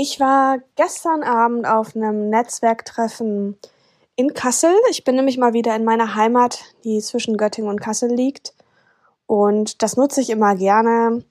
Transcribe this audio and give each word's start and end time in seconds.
Ich 0.00 0.20
war 0.20 0.58
gestern 0.76 1.24
Abend 1.24 1.66
auf 1.66 1.96
einem 1.96 2.30
Netzwerktreffen 2.30 3.58
in 4.14 4.32
Kassel. 4.32 4.72
Ich 4.90 5.02
bin 5.02 5.16
nämlich 5.16 5.38
mal 5.38 5.54
wieder 5.54 5.74
in 5.74 5.84
meiner 5.84 6.14
Heimat, 6.14 6.60
die 6.84 7.00
zwischen 7.00 7.36
Göttingen 7.36 7.68
und 7.68 7.80
Kassel 7.80 8.08
liegt. 8.08 8.54
Und 9.26 9.82
das 9.82 9.96
nutze 9.96 10.20
ich 10.20 10.30
immer 10.30 10.54
gerne, 10.54 11.24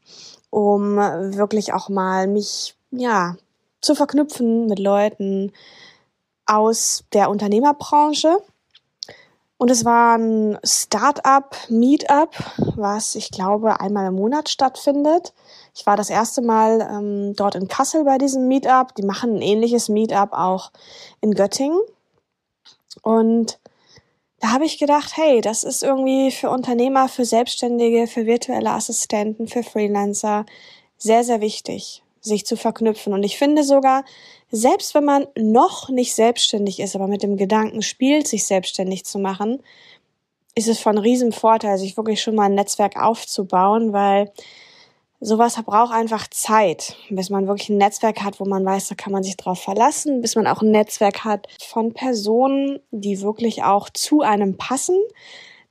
um 0.49 0.97
wirklich 0.97 1.71
auch 1.71 1.87
mal 1.87 2.27
mich, 2.27 2.75
ja, 2.91 3.37
zu 3.79 3.95
verknüpfen 3.95 4.67
mit 4.67 4.79
Leuten 4.79 5.53
aus 6.45 7.05
der 7.13 7.29
Unternehmerbranche. 7.29 8.37
Und 9.57 9.71
es 9.71 9.85
war 9.85 10.17
ein 10.17 10.59
Start-up-Meetup, 10.65 12.35
was 12.75 13.15
ich 13.15 13.31
glaube 13.31 13.79
einmal 13.79 14.07
im 14.07 14.15
Monat 14.15 14.49
stattfindet. 14.49 15.33
Ich 15.77 15.85
war 15.85 15.95
das 15.95 16.09
erste 16.09 16.41
Mal 16.41 16.81
ähm, 16.81 17.35
dort 17.35 17.53
in 17.53 17.67
Kassel 17.67 18.03
bei 18.03 18.17
diesem 18.17 18.47
Meetup. 18.47 18.95
Die 18.95 19.05
machen 19.05 19.35
ein 19.35 19.41
ähnliches 19.43 19.89
Meetup 19.89 20.33
auch 20.33 20.71
in 21.21 21.35
Göttingen. 21.35 21.79
Und 23.03 23.59
da 24.39 24.53
habe 24.53 24.65
ich 24.65 24.79
gedacht, 24.79 25.15
hey, 25.15 25.39
das 25.39 25.63
ist 25.63 25.83
irgendwie 25.83 26.31
für 26.31 26.49
Unternehmer, 26.49 27.07
für 27.07 27.25
Selbstständige, 27.25 28.07
für 28.07 28.25
virtuelle 28.25 28.71
Assistenten, 28.71 29.47
für 29.47 29.61
Freelancer 29.61 30.47
sehr, 30.97 31.23
sehr 31.23 31.41
wichtig, 31.41 32.01
sich 32.21 32.43
zu 32.47 32.57
verknüpfen. 32.57 33.13
Und 33.13 33.21
ich 33.21 33.37
finde 33.37 33.63
sogar, 33.63 34.03
selbst 34.49 34.95
wenn 34.95 35.05
man 35.05 35.27
noch 35.37 35.89
nicht 35.89 36.15
selbstständig 36.15 36.79
ist, 36.79 36.95
aber 36.95 37.07
mit 37.07 37.21
dem 37.21 37.37
Gedanken 37.37 37.83
spielt, 37.83 38.27
sich 38.27 38.47
selbstständig 38.47 39.05
zu 39.05 39.19
machen, 39.19 39.61
ist 40.55 40.69
es 40.69 40.79
von 40.79 40.97
riesen 40.97 41.33
Vorteil, 41.33 41.77
sich 41.77 41.97
wirklich 41.97 42.19
schon 42.19 42.33
mal 42.33 42.45
ein 42.45 42.55
Netzwerk 42.55 42.99
aufzubauen, 42.99 43.93
weil 43.93 44.31
sowas 45.19 45.61
braucht 45.63 45.93
einfach 45.93 46.27
Zeit, 46.27 46.95
bis 47.09 47.29
man 47.29 47.47
wirklich 47.47 47.69
ein 47.69 47.77
Netzwerk 47.77 48.23
hat, 48.23 48.39
wo 48.39 48.45
man 48.45 48.65
weiß, 48.65 48.87
da 48.89 48.95
kann 48.95 49.13
man 49.13 49.23
sich 49.23 49.37
drauf 49.37 49.61
verlassen, 49.61 50.21
bis 50.21 50.35
man 50.35 50.47
auch 50.47 50.61
ein 50.61 50.71
Netzwerk 50.71 51.23
hat 51.23 51.47
von 51.61 51.93
Personen, 51.93 52.79
die 52.91 53.21
wirklich 53.21 53.63
auch 53.63 53.89
zu 53.89 54.21
einem 54.21 54.57
passen. 54.57 54.97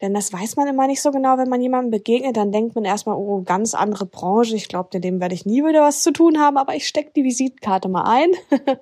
Denn 0.03 0.13
das 0.13 0.31
weiß 0.31 0.57
man 0.57 0.69
immer 0.69 0.87
nicht 0.87 1.01
so 1.01 1.11
genau, 1.11 1.39
wenn 1.39 1.49
man 1.49 1.63
jemandem 1.63 1.91
begegnet, 1.91 2.37
dann 2.37 2.53
denkt 2.53 2.75
man 2.75 2.85
erstmal, 2.85 3.17
oh, 3.17 3.43
ganz 3.43 3.73
andere 3.73 4.05
Branche, 4.05 4.55
ich 4.55 4.69
glaube, 4.69 4.91
mit 4.93 5.05
dem 5.05 5.21
werde 5.21 5.35
ich 5.35 5.47
nie 5.47 5.65
wieder 5.65 5.81
was 5.81 6.03
zu 6.03 6.13
tun 6.13 6.39
haben, 6.39 6.59
aber 6.59 6.75
ich 6.75 6.87
stecke 6.87 7.13
die 7.17 7.25
Visitenkarte 7.25 7.89
mal 7.89 8.03
ein. 8.03 8.31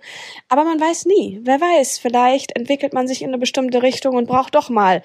aber 0.49 0.65
man 0.65 0.81
weiß 0.81 1.07
nie, 1.07 1.41
wer 1.45 1.61
weiß, 1.61 1.99
vielleicht 1.99 2.57
entwickelt 2.57 2.95
man 2.95 3.07
sich 3.07 3.23
in 3.23 3.29
eine 3.29 3.39
bestimmte 3.39 3.83
Richtung 3.83 4.17
und 4.17 4.27
braucht 4.27 4.57
doch 4.57 4.71
mal 4.71 5.05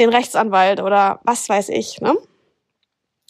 den 0.00 0.08
Rechtsanwalt 0.08 0.80
oder 0.80 1.20
was 1.22 1.48
weiß 1.48 1.68
ich, 1.68 2.00
ne? 2.00 2.16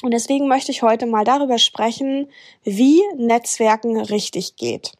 Und 0.03 0.13
deswegen 0.13 0.49
möchte 0.49 0.73
ich 0.73 0.83
heute 0.83 1.07
mal 1.07 1.25
darüber 1.25 1.59
sprechen, 1.59 2.29
wie 2.63 3.01
Netzwerken 3.17 4.01
richtig 4.01 4.57
geht. 4.57 4.93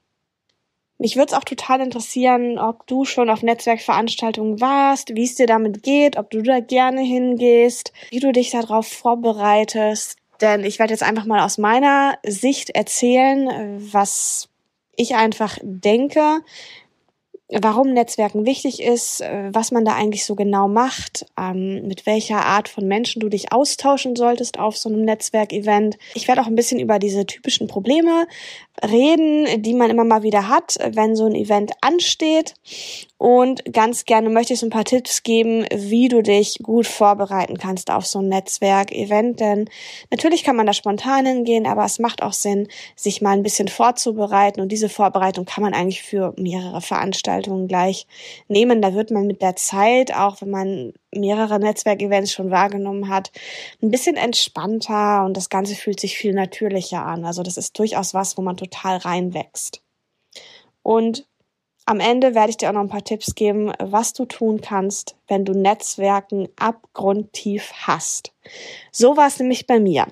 Mich 0.99 1.17
würde 1.17 1.33
es 1.33 1.39
auch 1.39 1.45
total 1.45 1.81
interessieren, 1.81 2.59
ob 2.59 2.87
du 2.87 3.05
schon 3.05 3.29
auf 3.29 3.43
Netzwerkveranstaltungen 3.43 4.61
warst, 4.61 5.15
wie 5.15 5.25
es 5.25 5.35
dir 5.35 5.47
damit 5.47 5.83
geht, 5.83 6.17
ob 6.17 6.31
du 6.31 6.41
da 6.43 6.61
gerne 6.61 7.01
hingehst, 7.03 7.93
wie 8.11 8.21
du 8.21 8.33
dich 8.33 8.51
darauf 8.51 8.87
vorbereitest. 8.87 10.17
Denn 10.41 10.65
ich 10.65 10.79
werde 10.79 10.93
jetzt 10.93 11.03
einfach 11.03 11.27
mal 11.27 11.45
aus 11.45 11.59
meiner 11.59 12.19
Sicht 12.25 12.71
erzählen, 12.71 13.83
was 13.93 14.49
ich 14.97 15.17
einfach 15.17 15.59
denke, 15.63 16.41
warum 17.51 17.93
Netzwerken 17.93 18.47
wichtig 18.47 18.83
ist, 18.83 19.21
äh, 19.21 19.51
was 19.53 19.71
man 19.71 19.85
da 19.85 19.95
eigentlich 19.95 20.25
so 20.25 20.35
genau 20.35 20.69
macht, 20.69 21.27
ähm, 21.39 21.87
mit 21.87 22.07
welcher 22.07 22.45
Art 22.45 22.69
von 22.69 22.87
Menschen 22.87 23.21
du 23.21 23.29
dich 23.29 23.53
austauschen 23.53 24.17
solltest 24.17 24.59
auf 24.59 24.77
so 24.77 24.89
einem 24.89 25.05
Netzwerkevent. 25.05 25.99
Ich 26.15 26.27
werde 26.27 26.41
auch 26.41 26.47
ein 26.47 26.57
bisschen 26.57 26.81
über 26.81 26.99
diese 26.99 27.27
typischen 27.27 27.67
Probleme 27.67 28.27
reden, 28.83 29.63
die 29.63 29.75
man 29.75 29.91
immer 29.91 30.05
mal 30.05 30.23
wieder 30.23 30.49
hat, 30.49 30.79
wenn 30.93 31.17
so 31.17 31.27
ein 31.27 31.35
Event 31.35 31.73
ansteht. 31.81 32.55
Und 33.25 33.65
ganz 33.73 34.05
gerne 34.05 34.29
möchte 34.29 34.53
ich 34.53 34.61
so 34.61 34.67
ein 34.67 34.71
paar 34.71 34.85
Tipps 34.85 35.23
geben, 35.23 35.65
wie 35.75 36.09
du 36.09 36.23
dich 36.23 36.59
gut 36.63 36.87
vorbereiten 36.87 37.57
kannst 37.57 37.91
auf 37.91 38.07
so 38.07 38.19
ein 38.19 38.29
Netzwerk-Event. 38.29 39.41
Denn 39.41 39.71
natürlich 40.11 40.45
kann 40.45 40.57
man 40.57 40.67
da 40.67 40.75
spontan 40.75 41.25
hingehen, 41.25 41.67
aber 41.67 41.87
es 41.87 41.99
macht 41.99 42.23
auch 42.23 42.35
Sinn, 42.35 42.69
sich 42.97 43.23
mal 43.23 43.31
ein 43.31 43.43
bisschen 43.43 43.69
vorzubereiten. 43.69 44.61
Und 44.61 44.71
diese 44.71 44.91
Vorbereitung 44.91 45.47
kann 45.47 45.65
man 45.65 45.73
eigentlich 45.73 46.03
für 46.03 46.35
mehrere 46.37 46.83
Veranstaltungen 46.83 47.67
gleich 47.67 48.07
nehmen. 48.49 48.83
Da 48.83 48.93
wird 48.93 49.11
man 49.11 49.27
mit 49.27 49.41
der 49.41 49.57
Zeit, 49.57 50.15
auch 50.15 50.43
wenn 50.43 50.51
man 50.51 50.93
mehrere 51.11 51.59
Netzwerkevents 51.59 52.31
schon 52.31 52.51
wahrgenommen 52.51 53.09
hat, 53.09 53.33
ein 53.83 53.91
bisschen 53.91 54.17
entspannter 54.17 55.25
und 55.25 55.35
das 55.35 55.49
Ganze 55.49 55.77
fühlt 55.77 55.99
sich 55.99 56.19
viel 56.19 56.35
natürlicher 56.35 57.03
an. 57.07 57.25
Also 57.25 57.43
das 57.43 57.57
ist 57.57 57.79
durchaus 57.79 58.13
was, 58.13 58.37
wo 58.37 58.43
man 58.43 58.59
total 58.59 58.99
reinwächst. 58.99 59.83
Und 60.83 61.27
am 61.87 62.01
Ende 62.01 62.35
werde 62.35 62.51
ich 62.51 62.57
dir 62.57 62.71
auch 62.71 62.75
noch 62.75 62.81
ein 62.81 62.89
paar 62.89 63.05
Tipps 63.05 63.35
geben, 63.35 63.73
was 63.79 64.13
du 64.13 64.25
tun 64.25 64.61
kannst, 64.61 65.17
wenn 65.29 65.45
du 65.45 65.53
Netzwerken 65.53 66.49
abgrundtief 66.57 67.73
hast. 67.87 68.33
So 68.91 69.17
war 69.17 69.27
es 69.27 69.39
nämlich 69.39 69.67
bei 69.67 69.81
mir. 69.81 70.07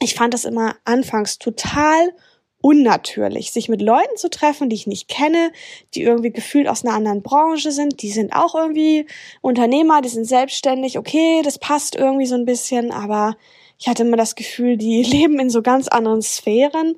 Ich 0.00 0.14
fand 0.14 0.34
das 0.34 0.44
immer 0.44 0.76
anfangs 0.84 1.38
total 1.38 2.12
unnatürlich, 2.60 3.52
sich 3.52 3.68
mit 3.68 3.82
Leuten 3.82 4.16
zu 4.16 4.30
treffen, 4.30 4.70
die 4.70 4.76
ich 4.76 4.86
nicht 4.86 5.06
kenne, 5.06 5.52
die 5.94 6.02
irgendwie 6.02 6.32
gefühlt 6.32 6.66
aus 6.66 6.82
einer 6.82 6.94
anderen 6.94 7.22
Branche 7.22 7.72
sind, 7.72 8.00
die 8.00 8.10
sind 8.10 8.32
auch 8.32 8.54
irgendwie 8.54 9.06
Unternehmer, 9.42 10.00
die 10.00 10.08
sind 10.08 10.24
selbstständig, 10.24 10.96
okay, 10.96 11.42
das 11.44 11.58
passt 11.58 11.94
irgendwie 11.94 12.24
so 12.24 12.36
ein 12.36 12.46
bisschen, 12.46 12.90
aber 12.90 13.36
ich 13.78 13.86
hatte 13.86 14.04
immer 14.04 14.16
das 14.16 14.34
Gefühl, 14.34 14.78
die 14.78 15.02
leben 15.04 15.38
in 15.40 15.50
so 15.50 15.60
ganz 15.60 15.88
anderen 15.88 16.22
Sphären 16.22 16.96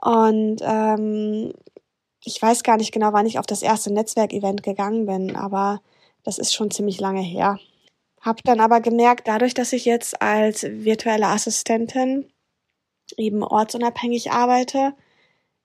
und 0.00 0.62
ähm, 0.62 1.52
ich 2.24 2.40
weiß 2.40 2.62
gar 2.62 2.76
nicht 2.76 2.92
genau, 2.92 3.12
wann 3.12 3.26
ich 3.26 3.38
auf 3.38 3.46
das 3.46 3.62
erste 3.62 3.92
Netzwerkevent 3.92 4.62
gegangen 4.62 5.06
bin, 5.06 5.36
aber 5.36 5.80
das 6.22 6.38
ist 6.38 6.54
schon 6.54 6.70
ziemlich 6.70 7.00
lange 7.00 7.22
her. 7.22 7.58
Hab 8.20 8.42
dann 8.44 8.60
aber 8.60 8.80
gemerkt, 8.80 9.26
dadurch, 9.26 9.54
dass 9.54 9.72
ich 9.72 9.84
jetzt 9.84 10.22
als 10.22 10.62
virtuelle 10.62 11.26
Assistentin 11.26 12.30
eben 13.16 13.42
ortsunabhängig 13.42 14.30
arbeite, 14.30 14.94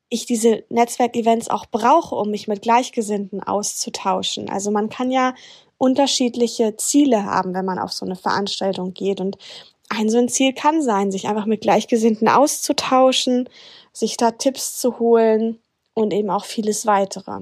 ich 0.09 0.25
diese 0.25 0.63
Netzwerkevents 0.69 1.49
auch 1.49 1.67
brauche, 1.67 2.15
um 2.15 2.31
mich 2.31 2.47
mit 2.47 2.61
Gleichgesinnten 2.61 3.43
auszutauschen. 3.43 4.49
Also 4.49 4.71
man 4.71 4.89
kann 4.89 5.11
ja 5.11 5.35
unterschiedliche 5.77 6.75
Ziele 6.77 7.25
haben, 7.25 7.53
wenn 7.53 7.65
man 7.65 7.77
auf 7.77 7.93
so 7.93 8.05
eine 8.05 8.15
Veranstaltung 8.15 8.93
geht. 8.93 9.19
Und 9.19 9.37
ein 9.89 10.09
so 10.09 10.17
ein 10.17 10.29
Ziel 10.29 10.53
kann 10.53 10.81
sein, 10.81 11.11
sich 11.11 11.27
einfach 11.27 11.45
mit 11.45 11.61
Gleichgesinnten 11.61 12.29
auszutauschen, 12.29 13.49
sich 13.93 14.17
da 14.17 14.31
Tipps 14.31 14.79
zu 14.79 14.97
holen 14.97 15.59
und 15.97 16.13
eben 16.13 16.29
auch 16.29 16.45
vieles 16.45 16.85
weitere. 16.85 17.41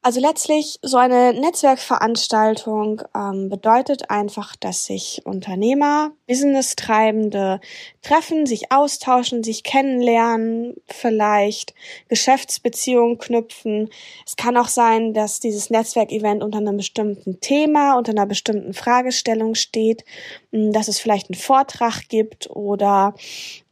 Also 0.00 0.20
letztlich 0.20 0.78
so 0.80 0.96
eine 0.96 1.34
Netzwerkveranstaltung 1.34 3.02
ähm, 3.16 3.48
bedeutet 3.48 4.10
einfach, 4.10 4.54
dass 4.54 4.86
sich 4.86 5.22
Unternehmer, 5.24 6.12
Business-Treibende 6.28 7.60
treffen, 8.00 8.46
sich 8.46 8.70
austauschen, 8.70 9.42
sich 9.42 9.64
kennenlernen, 9.64 10.76
vielleicht 10.86 11.74
Geschäftsbeziehungen 12.08 13.18
knüpfen. 13.18 13.90
Es 14.24 14.36
kann 14.36 14.56
auch 14.56 14.68
sein, 14.68 15.14
dass 15.14 15.40
dieses 15.40 15.68
Netzwerkevent 15.68 16.44
unter 16.44 16.58
einem 16.58 16.76
bestimmten 16.76 17.40
Thema, 17.40 17.98
unter 17.98 18.12
einer 18.12 18.26
bestimmten 18.26 18.74
Fragestellung 18.74 19.56
steht, 19.56 20.04
hm, 20.52 20.72
dass 20.72 20.86
es 20.86 21.00
vielleicht 21.00 21.28
einen 21.28 21.40
Vortrag 21.40 22.08
gibt 22.08 22.48
oder 22.50 23.14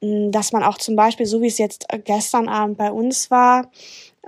hm, 0.03 0.33
dass 0.33 0.51
man 0.53 0.65
auch 0.65 0.79
zum 0.79 0.97
Beispiel, 0.97 1.27
so 1.27 1.41
wie 1.41 1.47
es 1.47 1.59
jetzt 1.59 1.87
gestern 2.05 2.49
Abend 2.49 2.79
bei 2.79 2.91
uns 2.91 3.31
war, 3.31 3.71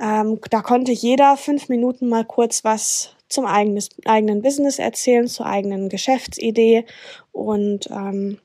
ähm, 0.00 0.40
da 0.50 0.62
konnte 0.62 0.92
jeder 0.92 1.36
fünf 1.36 1.68
Minuten 1.68 2.08
mal 2.08 2.24
kurz 2.24 2.64
was 2.64 3.14
zum 3.28 3.46
eigenes, 3.46 3.90
eigenen 4.06 4.42
Business 4.42 4.78
erzählen, 4.78 5.26
zur 5.26 5.46
eigenen 5.46 5.88
Geschäftsidee. 5.88 6.84
Und 7.32 7.90
ähm, 7.90 8.38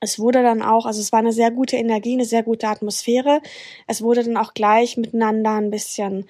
es 0.00 0.18
wurde 0.18 0.42
dann 0.42 0.62
auch, 0.62 0.86
also 0.86 1.00
es 1.00 1.12
war 1.12 1.20
eine 1.20 1.32
sehr 1.32 1.50
gute 1.50 1.76
Energie, 1.76 2.14
eine 2.14 2.24
sehr 2.24 2.42
gute 2.42 2.68
Atmosphäre. 2.68 3.40
Es 3.86 4.02
wurde 4.02 4.22
dann 4.22 4.36
auch 4.36 4.54
gleich 4.54 4.96
miteinander 4.96 5.54
ein 5.54 5.70
bisschen 5.70 6.26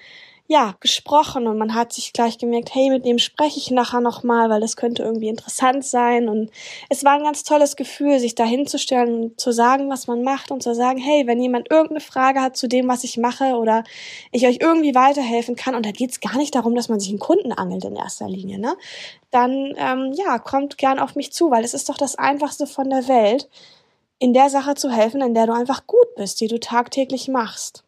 ja, 0.49 0.75
gesprochen 0.79 1.45
und 1.45 1.57
man 1.57 1.73
hat 1.73 1.91
sich 1.91 2.13
gleich 2.13 2.37
gemerkt, 2.37 2.73
hey, 2.73 2.89
mit 2.89 3.05
dem 3.05 3.19
spreche 3.19 3.59
ich 3.59 3.69
nachher 3.69 3.99
nochmal, 3.99 4.49
weil 4.49 4.61
das 4.61 4.77
könnte 4.77 5.03
irgendwie 5.03 5.27
interessant 5.27 5.83
sein. 5.83 6.29
Und 6.29 6.51
es 6.87 7.03
war 7.03 7.13
ein 7.13 7.23
ganz 7.23 7.43
tolles 7.43 7.75
Gefühl, 7.75 8.17
sich 8.19 8.33
da 8.33 8.45
hinzustellen 8.45 9.23
und 9.23 9.39
zu 9.39 9.51
sagen, 9.51 9.89
was 9.89 10.07
man 10.07 10.23
macht 10.23 10.49
und 10.49 10.63
zu 10.63 10.73
sagen, 10.73 10.99
hey, 10.99 11.27
wenn 11.27 11.41
jemand 11.41 11.69
irgendeine 11.69 11.99
Frage 11.99 12.41
hat 12.41 12.55
zu 12.55 12.69
dem, 12.69 12.87
was 12.87 13.03
ich 13.03 13.17
mache 13.17 13.55
oder 13.55 13.83
ich 14.31 14.47
euch 14.47 14.59
irgendwie 14.61 14.95
weiterhelfen 14.95 15.57
kann, 15.57 15.75
und 15.75 15.85
da 15.85 15.91
geht's 15.91 16.21
gar 16.21 16.37
nicht 16.37 16.55
darum, 16.55 16.75
dass 16.75 16.87
man 16.87 17.01
sich 17.01 17.09
einen 17.09 17.19
Kunden 17.19 17.51
angelt 17.51 17.83
in 17.83 17.97
erster 17.97 18.29
Linie, 18.29 18.57
ne? 18.57 18.77
Dann 19.31 19.73
ähm, 19.75 20.13
ja, 20.13 20.39
kommt 20.39 20.77
gern 20.77 20.99
auf 20.99 21.15
mich 21.15 21.33
zu, 21.33 21.51
weil 21.51 21.65
es 21.65 21.73
ist 21.73 21.89
doch 21.89 21.97
das 21.97 22.15
Einfachste 22.15 22.67
von 22.67 22.89
der 22.89 23.09
Welt, 23.09 23.49
in 24.19 24.33
der 24.33 24.49
Sache 24.49 24.75
zu 24.75 24.89
helfen, 24.89 25.21
in 25.21 25.33
der 25.33 25.45
du 25.45 25.53
einfach 25.53 25.85
gut 25.87 26.15
bist, 26.15 26.39
die 26.39 26.47
du 26.47 26.57
tagtäglich 26.59 27.27
machst. 27.27 27.83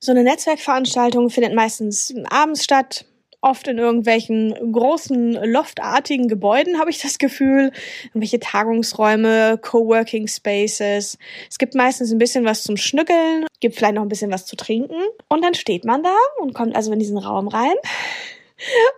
So 0.00 0.12
eine 0.12 0.22
Netzwerkveranstaltung 0.22 1.28
findet 1.28 1.54
meistens 1.54 2.14
abends 2.30 2.62
statt 2.62 3.04
oft 3.40 3.68
in 3.68 3.78
irgendwelchen 3.78 4.72
großen 4.72 5.32
loftartigen 5.44 6.28
Gebäuden, 6.28 6.78
habe 6.78 6.90
ich 6.90 7.00
das 7.00 7.18
Gefühl. 7.18 7.72
Irgendwelche 8.06 8.40
Tagungsräume, 8.40 9.58
Coworking 9.58 10.26
Spaces. 10.26 11.18
Es 11.48 11.58
gibt 11.58 11.74
meistens 11.74 12.12
ein 12.12 12.18
bisschen 12.18 12.44
was 12.44 12.62
zum 12.62 12.76
Schnückeln, 12.76 13.46
gibt 13.60 13.76
vielleicht 13.76 13.94
noch 13.94 14.02
ein 14.02 14.08
bisschen 14.08 14.32
was 14.32 14.46
zu 14.46 14.56
trinken. 14.56 15.00
Und 15.28 15.44
dann 15.44 15.54
steht 15.54 15.84
man 15.84 16.02
da 16.02 16.16
und 16.40 16.54
kommt 16.54 16.74
also 16.74 16.92
in 16.92 16.98
diesen 16.98 17.18
Raum 17.18 17.48
rein 17.48 17.76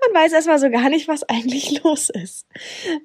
und 0.09 0.15
weiß 0.15 0.33
erstmal 0.33 0.59
so 0.59 0.71
gar 0.71 0.89
nicht, 0.89 1.07
was 1.09 1.23
eigentlich 1.25 1.83
los 1.85 2.09
ist. 2.11 2.47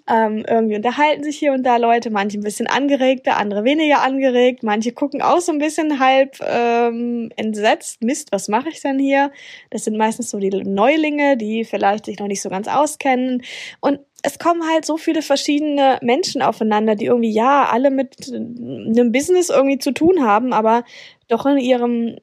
Ähm, 0.10 0.46
irgendwie 0.48 0.76
unterhalten 0.76 1.24
sich 1.24 1.38
hier 1.38 1.54
und 1.54 1.64
da 1.64 1.78
Leute, 1.78 2.10
manche 2.10 2.38
ein 2.40 2.44
bisschen 2.44 2.68
angeregter, 2.68 3.38
andere 3.38 3.64
weniger 3.64 4.02
angeregt, 4.02 4.64
manche 4.64 4.94
gucken 4.94 5.22
auch 5.22 5.42
so 5.42 5.52
ein 5.52 5.60
bisschen 5.60 6.00
halb 6.00 6.38
ähm, 6.42 7.32
entsetzt, 7.36 8.04
Mist, 8.04 8.32
was 8.32 8.48
mache 8.48 8.70
ich 8.70 8.82
denn 8.82 9.00
hier? 9.00 9.32
Das 9.70 9.84
sind 9.84 9.98
meistens 9.98 10.30
so 10.30 10.40
die 10.40 10.50
Neulinge, 10.50 11.38
die 11.38 11.66
vielleicht 11.66 12.06
sich 12.06 12.20
noch 12.20 12.28
nicht 12.28 12.42
so 12.42 12.50
ganz 12.50 12.68
auskennen. 12.68 13.44
Und 13.82 14.00
es 14.24 14.40
kommen 14.40 14.64
halt 14.68 14.86
so 14.86 14.98
viele 14.98 15.22
verschiedene 15.22 16.00
Menschen 16.02 16.42
aufeinander, 16.42 16.96
die 16.96 17.06
irgendwie 17.06 17.32
ja 17.32 17.68
alle 17.72 17.92
mit 17.92 18.32
einem 18.34 19.12
Business 19.12 19.50
irgendwie 19.50 19.78
zu 19.78 19.92
tun 19.92 20.26
haben, 20.26 20.54
aber 20.54 20.84
doch 21.28 21.46
in 21.46 21.58
ihrem 21.58 22.16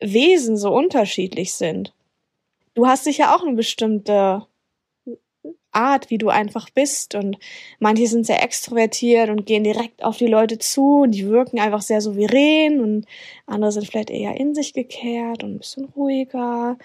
Wesen 0.00 0.56
so 0.56 0.70
unterschiedlich 0.72 1.52
sind 1.54 1.92
du 2.74 2.86
hast 2.86 3.04
sicher 3.04 3.34
auch 3.34 3.42
eine 3.42 3.54
bestimmte 3.54 4.46
Art, 5.72 6.10
wie 6.10 6.18
du 6.18 6.28
einfach 6.28 6.70
bist. 6.70 7.14
Und 7.14 7.38
manche 7.78 8.06
sind 8.06 8.26
sehr 8.26 8.42
extrovertiert 8.42 9.30
und 9.30 9.46
gehen 9.46 9.64
direkt 9.64 10.02
auf 10.02 10.16
die 10.16 10.26
Leute 10.26 10.58
zu 10.58 11.02
und 11.02 11.12
die 11.12 11.28
wirken 11.28 11.60
einfach 11.60 11.82
sehr 11.82 12.00
souverän 12.00 12.80
und 12.80 13.06
andere 13.46 13.72
sind 13.72 13.86
vielleicht 13.86 14.10
eher 14.10 14.36
in 14.38 14.54
sich 14.54 14.72
gekehrt 14.72 15.44
und 15.44 15.54
ein 15.54 15.58
bisschen 15.58 15.84
ruhiger. 15.84 16.76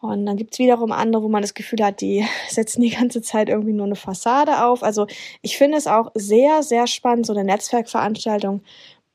Und 0.00 0.26
dann 0.26 0.36
gibt's 0.36 0.58
wiederum 0.58 0.92
andere, 0.92 1.22
wo 1.22 1.28
man 1.28 1.42
das 1.42 1.54
Gefühl 1.54 1.82
hat, 1.82 2.00
die 2.00 2.24
setzen 2.48 2.82
die 2.82 2.90
ganze 2.90 3.22
Zeit 3.22 3.48
irgendwie 3.48 3.72
nur 3.72 3.86
eine 3.86 3.96
Fassade 3.96 4.64
auf. 4.64 4.82
Also 4.82 5.06
ich 5.42 5.56
finde 5.56 5.78
es 5.78 5.86
auch 5.86 6.10
sehr, 6.14 6.62
sehr 6.62 6.86
spannend, 6.86 7.26
so 7.26 7.32
eine 7.32 7.44
Netzwerkveranstaltung 7.44 8.62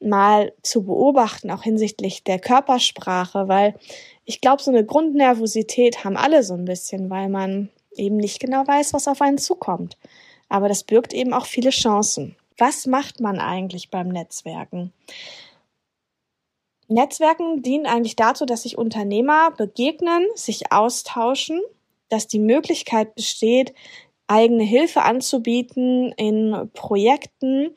mal 0.01 0.53
zu 0.63 0.83
beobachten, 0.83 1.51
auch 1.51 1.63
hinsichtlich 1.63 2.24
der 2.24 2.39
Körpersprache, 2.39 3.48
weil 3.48 3.75
ich 4.25 4.42
glaube, 4.42 4.62
so 4.62 4.71
eine 4.71 4.86
Grundnervosität 4.86 6.03
haben 6.03 6.18
alle 6.18 6.44
so 6.44 6.53
ein 6.53 6.65
bisschen, 6.65 7.09
weil 7.09 7.30
man 7.30 7.69
eben 7.95 8.18
nicht 8.18 8.39
genau 8.39 8.65
weiß, 8.65 8.94
was 8.94 9.07
auf 9.07 9.21
einen 9.21 9.38
zukommt. 9.38 9.98
Aber 10.50 10.68
das 10.68 10.83
birgt 10.83 11.13
eben 11.13 11.33
auch 11.33 11.45
viele 11.45 11.69
Chancen. 11.69 12.36
Was 12.57 12.86
macht 12.86 13.19
man 13.19 13.39
eigentlich 13.39 13.89
beim 13.89 14.09
Netzwerken? 14.09 14.92
Netzwerken 16.88 17.62
dienen 17.62 17.86
eigentlich 17.86 18.18
dazu, 18.18 18.45
dass 18.45 18.63
sich 18.63 18.77
Unternehmer 18.77 19.51
begegnen, 19.51 20.27
sich 20.36 20.71
austauschen, 20.71 21.62
dass 22.09 22.27
die 22.27 22.39
Möglichkeit 22.39 23.15
besteht, 23.15 23.74
eigene 24.27 24.63
Hilfe 24.63 25.03
anzubieten 25.03 26.12
in 26.18 26.69
Projekten 26.74 27.75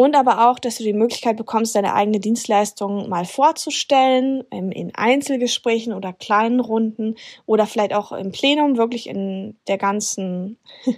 und 0.00 0.14
aber 0.14 0.48
auch, 0.48 0.60
dass 0.60 0.76
du 0.76 0.84
die 0.84 0.92
Möglichkeit 0.92 1.36
bekommst, 1.36 1.74
deine 1.74 1.92
eigene 1.92 2.20
Dienstleistung 2.20 3.08
mal 3.08 3.24
vorzustellen, 3.24 4.42
in 4.52 4.94
Einzelgesprächen 4.94 5.92
oder 5.92 6.12
kleinen 6.12 6.60
Runden 6.60 7.16
oder 7.46 7.66
vielleicht 7.66 7.92
auch 7.92 8.12
im 8.12 8.30
Plenum, 8.30 8.76
wirklich 8.76 9.08
in 9.08 9.56
der 9.66 9.76
ganzen 9.76 10.56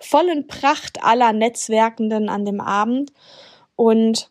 vollen 0.00 0.48
Pracht 0.48 1.04
aller 1.04 1.32
Netzwerkenden 1.32 2.28
an 2.28 2.44
dem 2.44 2.60
Abend. 2.60 3.12
Und 3.76 4.30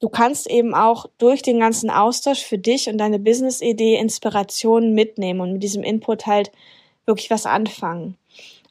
du 0.00 0.08
kannst 0.08 0.48
eben 0.48 0.74
auch 0.74 1.06
durch 1.18 1.42
den 1.42 1.60
ganzen 1.60 1.90
Austausch 1.90 2.42
für 2.42 2.58
dich 2.58 2.88
und 2.88 2.98
deine 2.98 3.20
Business-Idee 3.20 4.00
Inspirationen 4.00 4.94
mitnehmen 4.94 5.40
und 5.42 5.52
mit 5.52 5.62
diesem 5.62 5.84
Input 5.84 6.26
halt 6.26 6.50
wirklich 7.04 7.30
was 7.30 7.46
anfangen. 7.46 8.18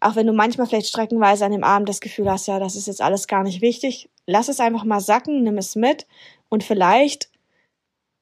Auch 0.06 0.16
wenn 0.16 0.28
du 0.28 0.34
manchmal 0.34 0.68
vielleicht 0.68 0.90
streckenweise 0.90 1.46
an 1.46 1.52
dem 1.52 1.64
Abend 1.64 1.90
das 1.90 2.00
Gefühl 2.00 2.30
hast, 2.30 2.46
ja, 2.46 2.60
das 2.60 2.76
ist 2.76 2.86
jetzt 2.86 3.02
alles 3.02 3.26
gar 3.28 3.42
nicht 3.42 3.62
wichtig, 3.62 4.08
lass 4.28 4.50
es 4.50 4.60
einfach 4.60 4.84
mal 4.84 5.00
sacken, 5.00 5.42
nimm 5.42 5.58
es 5.58 5.76
mit 5.76 6.06
und 6.48 6.64
vielleicht, 6.64 7.32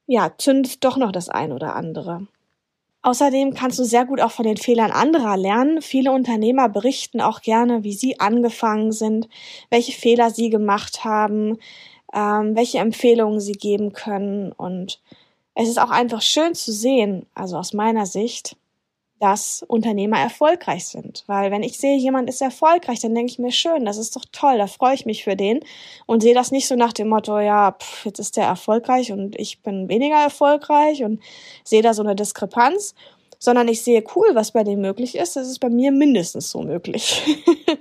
ja, 0.06 0.32
zündet 0.38 0.82
doch 0.82 0.96
noch 0.96 1.12
das 1.12 1.28
ein 1.28 1.52
oder 1.52 1.76
andere. 1.76 2.26
Außerdem 3.02 3.52
kannst 3.52 3.78
du 3.78 3.84
sehr 3.84 4.06
gut 4.06 4.22
auch 4.22 4.30
von 4.30 4.46
den 4.46 4.56
Fehlern 4.56 4.92
anderer 4.92 5.36
lernen. 5.36 5.82
Viele 5.82 6.10
Unternehmer 6.12 6.70
berichten 6.70 7.20
auch 7.20 7.42
gerne, 7.42 7.84
wie 7.84 7.92
sie 7.92 8.18
angefangen 8.18 8.90
sind, 8.90 9.28
welche 9.68 9.92
Fehler 9.92 10.30
sie 10.30 10.48
gemacht 10.48 11.04
haben, 11.04 11.58
ähm, 12.14 12.56
welche 12.56 12.78
Empfehlungen 12.78 13.40
sie 13.40 13.52
geben 13.52 13.92
können. 13.92 14.52
Und 14.52 15.02
es 15.54 15.68
ist 15.68 15.78
auch 15.78 15.90
einfach 15.90 16.22
schön 16.22 16.54
zu 16.54 16.72
sehen, 16.72 17.26
also 17.34 17.58
aus 17.58 17.74
meiner 17.74 18.06
Sicht, 18.06 18.56
dass 19.24 19.64
Unternehmer 19.66 20.18
erfolgreich 20.18 20.84
sind. 20.84 21.24
Weil 21.26 21.50
wenn 21.50 21.62
ich 21.62 21.78
sehe, 21.78 21.96
jemand 21.96 22.28
ist 22.28 22.42
erfolgreich, 22.42 23.00
dann 23.00 23.14
denke 23.14 23.32
ich 23.32 23.38
mir, 23.38 23.52
schön, 23.52 23.86
das 23.86 23.96
ist 23.96 24.14
doch 24.14 24.26
toll, 24.32 24.58
da 24.58 24.66
freue 24.66 24.94
ich 24.94 25.06
mich 25.06 25.24
für 25.24 25.34
den 25.34 25.60
und 26.04 26.22
sehe 26.22 26.34
das 26.34 26.50
nicht 26.50 26.68
so 26.68 26.76
nach 26.76 26.92
dem 26.92 27.08
Motto, 27.08 27.38
ja, 27.38 27.72
pff, 27.72 28.04
jetzt 28.04 28.18
ist 28.18 28.36
der 28.36 28.44
erfolgreich 28.44 29.12
und 29.12 29.34
ich 29.40 29.62
bin 29.62 29.88
weniger 29.88 30.16
erfolgreich 30.16 31.04
und 31.04 31.22
sehe 31.64 31.80
da 31.80 31.94
so 31.94 32.02
eine 32.02 32.14
Diskrepanz, 32.14 32.94
sondern 33.38 33.66
ich 33.66 33.80
sehe, 33.80 34.04
cool, 34.14 34.28
was 34.34 34.52
bei 34.52 34.62
dem 34.62 34.82
möglich 34.82 35.14
ist, 35.14 35.36
das 35.36 35.48
ist 35.48 35.58
bei 35.58 35.70
mir 35.70 35.90
mindestens 35.90 36.50
so 36.50 36.60
möglich. 36.60 37.22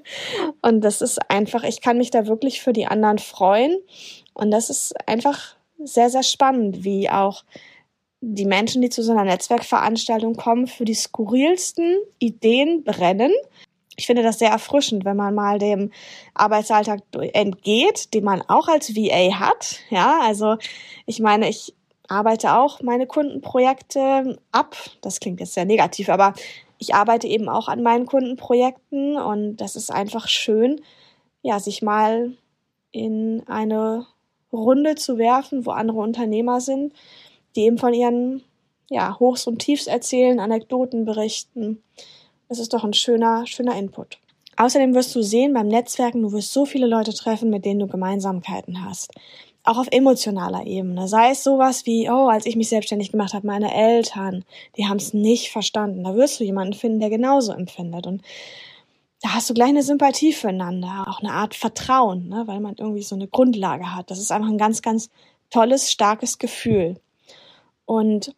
und 0.61 0.79
das 0.79 1.01
ist 1.01 1.29
einfach, 1.29 1.65
ich 1.65 1.81
kann 1.81 1.97
mich 1.97 2.09
da 2.09 2.25
wirklich 2.25 2.61
für 2.61 2.71
die 2.71 2.87
anderen 2.87 3.19
freuen 3.19 3.81
und 4.33 4.49
das 4.49 4.69
ist 4.69 4.95
einfach 5.09 5.57
sehr, 5.83 6.09
sehr 6.09 6.23
spannend, 6.23 6.85
wie 6.85 7.09
auch 7.09 7.43
die 8.25 8.45
Menschen, 8.45 8.81
die 8.81 8.89
zu 8.89 9.03
so 9.03 9.11
einer 9.11 9.25
Netzwerkveranstaltung 9.25 10.35
kommen, 10.35 10.67
für 10.67 10.85
die 10.85 10.93
skurrilsten 10.93 11.97
Ideen 12.19 12.85
brennen. 12.85 13.33
Ich 13.97 14.07
finde 14.07 14.23
das 14.23 14.39
sehr 14.39 14.49
erfrischend, 14.49 15.03
wenn 15.03 15.17
man 15.17 15.35
mal 15.35 15.59
dem 15.59 15.91
Arbeitsalltag 16.33 17.01
entgeht, 17.33 18.13
den 18.13 18.23
man 18.23 18.41
auch 18.41 18.69
als 18.69 18.95
VA 18.95 19.39
hat. 19.39 19.79
Ja, 19.89 20.19
also 20.21 20.55
ich 21.05 21.19
meine, 21.19 21.49
ich 21.49 21.75
arbeite 22.07 22.55
auch 22.55 22.81
meine 22.81 23.07
Kundenprojekte 23.07 24.39
ab. 24.53 24.77
Das 25.01 25.19
klingt 25.19 25.41
jetzt 25.41 25.53
sehr 25.53 25.65
negativ, 25.65 26.07
aber 26.07 26.33
ich 26.77 26.95
arbeite 26.95 27.27
eben 27.27 27.49
auch 27.49 27.67
an 27.67 27.83
meinen 27.83 28.05
Kundenprojekten 28.05 29.17
und 29.17 29.57
das 29.57 29.75
ist 29.75 29.91
einfach 29.91 30.29
schön, 30.29 30.81
ja, 31.41 31.59
sich 31.59 31.81
mal 31.81 32.33
in 32.91 33.43
eine 33.47 34.05
Runde 34.53 34.95
zu 34.95 35.17
werfen, 35.17 35.65
wo 35.65 35.71
andere 35.71 35.99
Unternehmer 35.99 36.61
sind 36.61 36.93
die 37.55 37.61
eben 37.61 37.77
von 37.77 37.93
ihren 37.93 38.43
ja, 38.89 39.17
Hochs 39.19 39.47
und 39.47 39.59
Tiefs 39.59 39.87
erzählen, 39.87 40.39
Anekdoten 40.39 41.05
berichten. 41.05 41.81
Es 42.49 42.59
ist 42.59 42.73
doch 42.73 42.83
ein 42.83 42.93
schöner, 42.93 43.45
schöner 43.47 43.77
Input. 43.77 44.19
Außerdem 44.57 44.93
wirst 44.93 45.15
du 45.15 45.23
sehen 45.23 45.53
beim 45.53 45.67
Netzwerken, 45.67 46.21
du 46.21 46.31
wirst 46.31 46.53
so 46.53 46.65
viele 46.65 46.85
Leute 46.85 47.13
treffen, 47.13 47.49
mit 47.49 47.65
denen 47.65 47.79
du 47.79 47.87
Gemeinsamkeiten 47.87 48.85
hast. 48.85 49.11
Auch 49.63 49.77
auf 49.77 49.87
emotionaler 49.91 50.65
Ebene. 50.67 51.07
Sei 51.07 51.31
es 51.31 51.43
sowas 51.43 51.85
wie, 51.85 52.09
oh, 52.09 52.27
als 52.27 52.45
ich 52.45 52.55
mich 52.55 52.69
selbstständig 52.69 53.11
gemacht 53.11 53.33
habe, 53.33 53.47
meine 53.47 53.73
Eltern, 53.73 54.43
die 54.77 54.87
haben 54.87 54.97
es 54.97 55.13
nicht 55.13 55.51
verstanden. 55.51 56.03
Da 56.03 56.15
wirst 56.15 56.39
du 56.39 56.43
jemanden 56.43 56.73
finden, 56.73 56.99
der 56.99 57.09
genauso 57.09 57.53
empfindet. 57.53 58.05
Und 58.05 58.21
da 59.21 59.33
hast 59.33 59.49
du 59.49 59.53
gleich 59.53 59.69
eine 59.69 59.81
Sympathie 59.81 60.33
füreinander, 60.33 61.05
auch 61.07 61.21
eine 61.21 61.31
Art 61.31 61.55
Vertrauen, 61.55 62.27
ne, 62.27 62.43
weil 62.45 62.59
man 62.59 62.75
irgendwie 62.77 63.03
so 63.03 63.15
eine 63.15 63.27
Grundlage 63.27 63.95
hat. 63.95 64.11
Das 64.11 64.19
ist 64.19 64.31
einfach 64.31 64.49
ein 64.49 64.57
ganz, 64.57 64.81
ganz 64.81 65.09
tolles, 65.49 65.91
starkes 65.91 66.39
Gefühl. 66.39 66.97
Und 67.93 68.35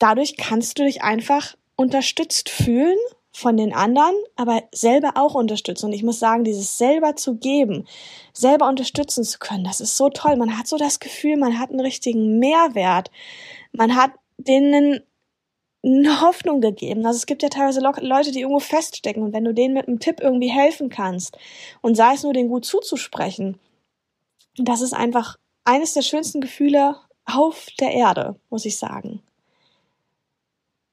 dadurch 0.00 0.36
kannst 0.36 0.76
du 0.78 0.84
dich 0.84 1.02
einfach 1.02 1.54
unterstützt 1.76 2.48
fühlen 2.48 2.98
von 3.32 3.56
den 3.56 3.72
anderen, 3.72 4.16
aber 4.34 4.64
selber 4.72 5.12
auch 5.14 5.36
unterstützen. 5.36 5.86
Und 5.86 5.92
ich 5.92 6.02
muss 6.02 6.18
sagen, 6.18 6.42
dieses 6.42 6.76
selber 6.76 7.14
zu 7.14 7.36
geben, 7.36 7.86
selber 8.32 8.68
unterstützen 8.68 9.22
zu 9.22 9.38
können, 9.38 9.62
das 9.62 9.80
ist 9.80 9.96
so 9.96 10.08
toll. 10.08 10.34
Man 10.34 10.58
hat 10.58 10.66
so 10.66 10.76
das 10.76 10.98
Gefühl, 10.98 11.36
man 11.36 11.60
hat 11.60 11.70
einen 11.70 11.78
richtigen 11.78 12.40
Mehrwert. 12.40 13.12
Man 13.70 13.94
hat 13.94 14.10
denen 14.38 15.02
eine 15.84 16.20
Hoffnung 16.20 16.60
gegeben. 16.60 17.06
Also 17.06 17.18
es 17.18 17.26
gibt 17.26 17.44
ja 17.44 17.48
teilweise 17.48 17.80
Leute, 17.80 18.32
die 18.32 18.40
irgendwo 18.40 18.58
feststecken 18.58 19.22
und 19.22 19.32
wenn 19.32 19.44
du 19.44 19.54
denen 19.54 19.74
mit 19.74 19.86
einem 19.86 20.00
Tipp 20.00 20.20
irgendwie 20.20 20.50
helfen 20.50 20.88
kannst 20.88 21.38
und 21.80 21.94
sei 21.94 22.14
es 22.14 22.24
nur, 22.24 22.32
den 22.32 22.48
gut 22.48 22.64
zuzusprechen, 22.64 23.56
das 24.56 24.80
ist 24.80 24.94
einfach 24.94 25.36
eines 25.64 25.94
der 25.94 26.02
schönsten 26.02 26.40
Gefühle 26.40 26.96
auf 27.36 27.68
der 27.78 27.92
Erde, 27.92 28.36
muss 28.50 28.64
ich 28.64 28.78
sagen. 28.78 29.22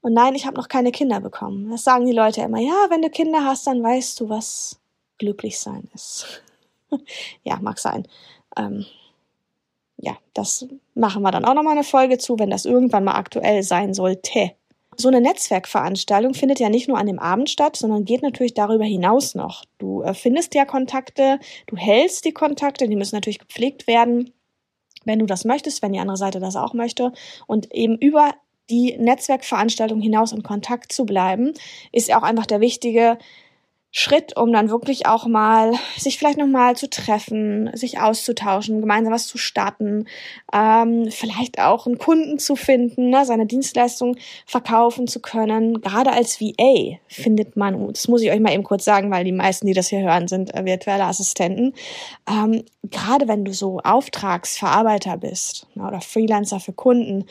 Und 0.02 0.14
nein, 0.14 0.36
ich 0.36 0.46
habe 0.46 0.58
noch 0.58 0.70
keine 0.70 0.92
Kinder 0.92 1.20
bekommen. 1.20 1.70
Das 1.70 1.84
sagen 1.84 2.06
die 2.06 2.14
Leute 2.14 2.42
immer. 2.42 2.60
Ja, 2.60 2.88
wenn 2.90 3.02
du 3.02 3.10
Kinder 3.10 3.44
hast, 3.44 3.68
dann 3.68 3.84
weißt 3.84 4.20
du, 4.20 4.30
was 4.30 4.80
glücklich 5.18 5.60
sein 5.60 5.90
ist. 5.94 6.44
ja, 7.44 7.58
mag 7.60 7.80
sein. 7.80 8.08
Ähm, 8.56 8.86
ja, 9.98 10.16
das 10.34 10.66
machen 10.94 11.24
wir 11.24 11.32
dann 11.32 11.46
auch 11.46 11.56
nochmal 11.56 11.74
eine 11.74 11.84
Folge 11.84 12.18
zu, 12.18 12.40
wenn 12.40 12.50
das 12.50 12.66
irgendwann 12.66 13.04
mal 13.04 13.16
aktuell 13.16 13.64
sein 13.64 13.94
sollte. 13.94 14.52
So 14.96 15.10
eine 15.10 15.22
Netzwerkveranstaltung 15.22 16.34
findet 16.34 16.60
ja 16.60 16.70
nicht 16.70 16.88
nur 16.88 16.98
an 16.98 17.08
dem 17.08 17.20
Abend 17.20 17.50
statt, 17.50 17.76
sondern 17.76 18.06
geht 18.06 18.22
natürlich 18.22 18.54
darüber 18.54 18.86
hinaus 18.86 19.36
noch. 19.36 19.66
Du 19.78 20.04
findest 20.14 20.56
ja 20.56 20.66
Kontakte, 20.66 21.40
du 21.68 21.76
hältst 21.76 22.26
die 22.26 22.32
Kontakte, 22.32 22.88
die 22.88 22.96
müssen 22.96 23.16
natürlich 23.16 23.40
gepflegt 23.40 23.88
werden 23.88 24.32
wenn 25.08 25.20
du 25.20 25.26
das 25.26 25.46
möchtest, 25.46 25.82
wenn 25.82 25.94
die 25.94 26.00
andere 26.00 26.18
Seite 26.18 26.40
das 26.40 26.56
auch 26.56 26.74
möchte. 26.74 27.12
Und 27.48 27.74
eben 27.74 27.98
über 27.98 28.34
die 28.70 28.98
Netzwerkveranstaltung 28.98 30.02
hinaus 30.02 30.34
in 30.34 30.44
Kontakt 30.44 30.92
zu 30.92 31.06
bleiben, 31.06 31.54
ist 31.92 32.14
auch 32.14 32.24
einfach 32.24 32.46
der 32.46 32.60
wichtige 32.60 33.18
Schritt, 33.92 34.36
um 34.38 34.52
dann 34.52 34.70
wirklich 34.70 35.08
auch 35.08 35.26
mal 35.28 35.74
sich 35.98 36.18
vielleicht 36.18 36.38
noch 36.38 36.48
mal 36.48 36.76
zu 36.76 36.90
treffen, 36.90 37.70
sich 37.74 38.00
auszutauschen, 38.00 38.82
gemeinsam 38.82 39.14
was 39.14 39.28
zu 39.28 39.38
starten, 39.38 40.06
ähm, 40.54 41.10
vielleicht 41.10 41.60
auch 41.60 41.88
einen 41.88 41.98
Kunden 41.98 42.38
zu 42.38 42.56
finden, 42.56 43.10
ne, 43.10 43.26
seine 43.26 43.46
Dienstleistung 43.46 44.18
verkaufen 44.46 45.08
zu 45.08 45.22
können. 45.22 45.82
Gerade 45.82 46.12
als 46.12 46.42
VA 46.42 46.98
findet 47.08 47.56
man, 47.56 47.94
das 47.94 48.08
muss 48.08 48.22
ich 48.22 48.30
euch 48.30 48.42
mal 48.42 48.54
eben 48.54 48.64
kurz 48.64 48.84
sagen, 48.84 49.10
weil 49.10 49.24
die 49.24 49.32
meisten, 49.32 49.68
die 49.68 49.74
das 49.74 49.88
hier 49.88 50.02
hören, 50.02 50.28
sind 50.28 50.54
äh, 50.54 50.66
virtuelle 50.66 51.06
Assistenten. 51.06 51.74
Ähm, 52.30 52.64
gerade 52.84 53.28
wenn 53.28 53.46
du 53.46 53.54
so 53.54 53.80
Auftragsverarbeiter 53.80 55.18
bist 55.18 55.66
ne, 55.76 55.88
oder 55.88 56.02
Freelancer 56.02 56.60
für 56.60 56.74
Kunden, 56.74 57.26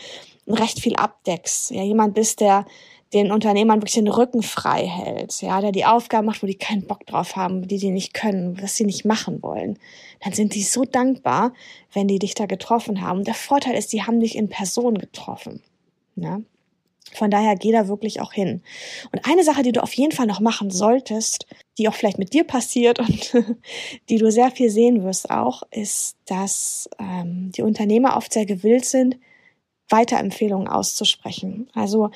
recht 0.48 0.80
viel 0.80 0.96
abdeckst, 0.96 1.70
ja 1.70 1.82
jemand 1.82 2.14
bist, 2.14 2.40
der 2.40 2.64
den 3.12 3.30
Unternehmern 3.30 3.80
wirklich 3.80 3.94
den 3.94 4.08
Rücken 4.08 4.42
frei 4.42 4.86
hält, 4.86 5.40
ja, 5.40 5.60
der 5.60 5.72
die 5.72 5.84
Aufgaben 5.84 6.26
macht, 6.26 6.42
wo 6.42 6.46
die 6.46 6.56
keinen 6.56 6.86
Bock 6.86 7.06
drauf 7.06 7.36
haben, 7.36 7.66
die 7.68 7.78
die 7.78 7.90
nicht 7.90 8.14
können, 8.14 8.60
was 8.60 8.76
sie 8.76 8.84
nicht 8.84 9.04
machen 9.04 9.42
wollen, 9.42 9.78
dann 10.25 10.32
sind 10.32 10.54
die 10.54 10.62
so 10.62 10.82
dankbar, 10.82 11.52
wenn 11.92 12.08
die 12.08 12.18
dich 12.18 12.34
da 12.34 12.46
getroffen 12.46 13.00
haben. 13.00 13.18
Und 13.18 13.26
der 13.26 13.34
Vorteil 13.34 13.75
ist, 13.76 13.92
die 13.92 14.02
haben 14.02 14.20
dich 14.20 14.34
in 14.34 14.48
Person 14.48 14.98
getroffen. 14.98 15.62
Ja? 16.16 16.40
Von 17.12 17.30
daher 17.30 17.54
geh 17.54 17.70
da 17.70 17.86
wirklich 17.86 18.20
auch 18.20 18.32
hin. 18.32 18.62
Und 19.12 19.25
eine 19.25 19.44
Sache, 19.44 19.62
die 19.62 19.72
du 19.72 19.82
auf 19.82 19.92
jeden 19.94 20.12
Fall 20.12 20.26
noch 20.26 20.40
machen 20.40 20.70
solltest, 20.70 21.46
die 21.78 21.88
auch 21.88 21.94
vielleicht 21.94 22.18
mit 22.18 22.34
dir 22.34 22.44
passiert 22.44 22.98
und 22.98 23.34
die 24.08 24.18
du 24.18 24.30
sehr 24.32 24.50
viel 24.50 24.70
sehen 24.70 25.04
wirst 25.04 25.30
auch, 25.30 25.62
ist, 25.70 26.16
dass 26.26 26.90
ähm, 26.98 27.52
die 27.56 27.62
Unternehmer 27.62 28.16
oft 28.16 28.32
sehr 28.32 28.46
gewillt 28.46 28.84
sind, 28.84 29.16
Weiterempfehlungen 29.88 30.66
auszusprechen. 30.66 31.70
Also 31.72 32.10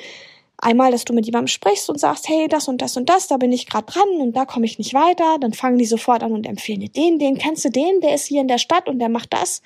Einmal, 0.63 0.91
dass 0.91 1.07
du 1.07 1.15
mit 1.15 1.25
jemandem 1.25 1.49
sprichst 1.49 1.89
und 1.89 1.99
sagst, 1.99 2.29
hey, 2.29 2.47
das 2.47 2.69
und 2.69 2.83
das 2.83 2.97
und 2.99 3.09
das, 3.09 3.29
da 3.29 3.39
bin 3.39 3.51
ich 3.51 3.67
gerade 3.67 3.87
dran 3.87 4.09
und 4.21 4.37
da 4.37 4.45
komme 4.45 4.67
ich 4.67 4.79
nicht 4.79 4.93
weiter. 4.93 5.39
Dann 5.41 5.55
fangen 5.55 5.79
die 5.79 5.87
sofort 5.87 6.23
an 6.23 6.33
und 6.33 6.47
empfehlen 6.47 6.81
dir 6.81 6.91
den, 6.91 7.19
den, 7.19 7.39
kennst 7.39 7.65
du 7.65 7.71
den, 7.71 8.01
der 8.03 8.15
ist 8.15 8.27
hier 8.27 8.43
in 8.43 8.49
der 8.49 8.59
Stadt 8.59 8.87
und 8.87 8.99
der 8.99 9.09
macht 9.09 9.33
das. 9.33 9.63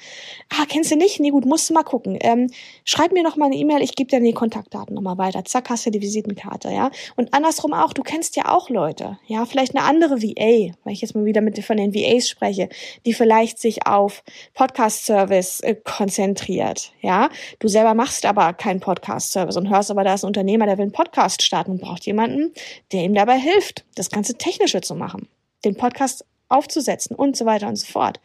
Ah, 0.51 0.65
kennst 0.69 0.93
du 0.93 0.97
nicht? 0.97 1.19
Nee, 1.19 1.31
gut, 1.31 1.47
musst 1.47 1.69
du 1.69 1.75
mal 1.75 1.83
gucken. 1.83 2.17
Ähm, 2.21 2.49
schreib 2.85 3.13
mir 3.13 3.25
noch 3.25 3.37
mal 3.37 3.47
eine 3.47 3.57
E-Mail, 3.57 3.83
ich 3.83 3.97
gebe 3.97 4.09
dir 4.09 4.21
die 4.21 4.33
Kontaktdaten 4.33 4.95
nochmal 4.95 5.19
weiter. 5.19 5.45
Zack, 5.45 5.69
hast 5.69 5.85
du 5.85 5.91
die 5.91 6.01
Visitenkarte, 6.01 6.71
ja. 6.71 6.93
Und 7.17 7.35
andersrum 7.35 7.73
auch, 7.73 7.93
du 7.93 8.03
kennst 8.03 8.37
ja 8.37 8.55
auch 8.55 8.71
Leute, 8.71 9.19
ja, 9.27 9.47
vielleicht 9.47 9.77
eine 9.77 9.85
andere 9.85 10.23
VA, 10.23 10.75
weil 10.85 10.93
ich 10.93 11.01
jetzt 11.01 11.17
mal 11.17 11.25
wieder 11.25 11.41
mit 11.41 11.59
von 11.65 11.77
den 11.77 11.93
VAs 11.93 12.29
spreche, 12.29 12.69
die 13.05 13.15
vielleicht 13.15 13.59
sich 13.59 13.87
auf 13.87 14.23
Podcast-Service 14.55 15.61
äh, 15.61 15.75
konzentriert, 15.75 16.93
ja. 17.01 17.31
Du 17.59 17.67
selber 17.67 17.95
machst 17.95 18.27
aber 18.27 18.53
keinen 18.53 18.79
Podcast-Service 18.79 19.57
und 19.57 19.71
hörst 19.71 19.91
aber, 19.91 20.05
da 20.05 20.15
ist 20.15 20.25
ein 20.25 20.29
Unternehmer, 20.29 20.67
der 20.67 20.79
will 20.79 20.84
einen 20.85 20.93
Podcast 20.93 21.43
starten 21.43 21.73
und 21.73 21.81
braucht 21.81 22.07
jemanden, 22.07 22.53
der 22.93 23.03
ihm 23.03 23.15
dabei 23.15 23.39
hilft, 23.39 23.85
das 23.95 24.11
ganze 24.11 24.35
Technische 24.35 24.81
zu 24.81 24.95
machen, 24.95 25.29
den 25.65 25.77
Podcast 25.77 26.25
aufzusetzen 26.49 27.17
und 27.17 27.37
so 27.37 27.47
weiter 27.47 27.69
und 27.69 27.77
so 27.77 27.87
fort. 27.87 28.21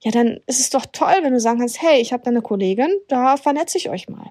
Ja, 0.00 0.12
dann 0.12 0.40
ist 0.46 0.60
es 0.60 0.70
doch 0.70 0.86
toll, 0.86 1.16
wenn 1.22 1.32
du 1.32 1.40
sagen 1.40 1.58
kannst, 1.58 1.82
hey, 1.82 2.00
ich 2.00 2.12
habe 2.12 2.22
da 2.22 2.30
eine 2.30 2.42
Kollegin, 2.42 2.90
da 3.08 3.36
vernetze 3.36 3.78
ich 3.78 3.90
euch 3.90 4.08
mal. 4.08 4.30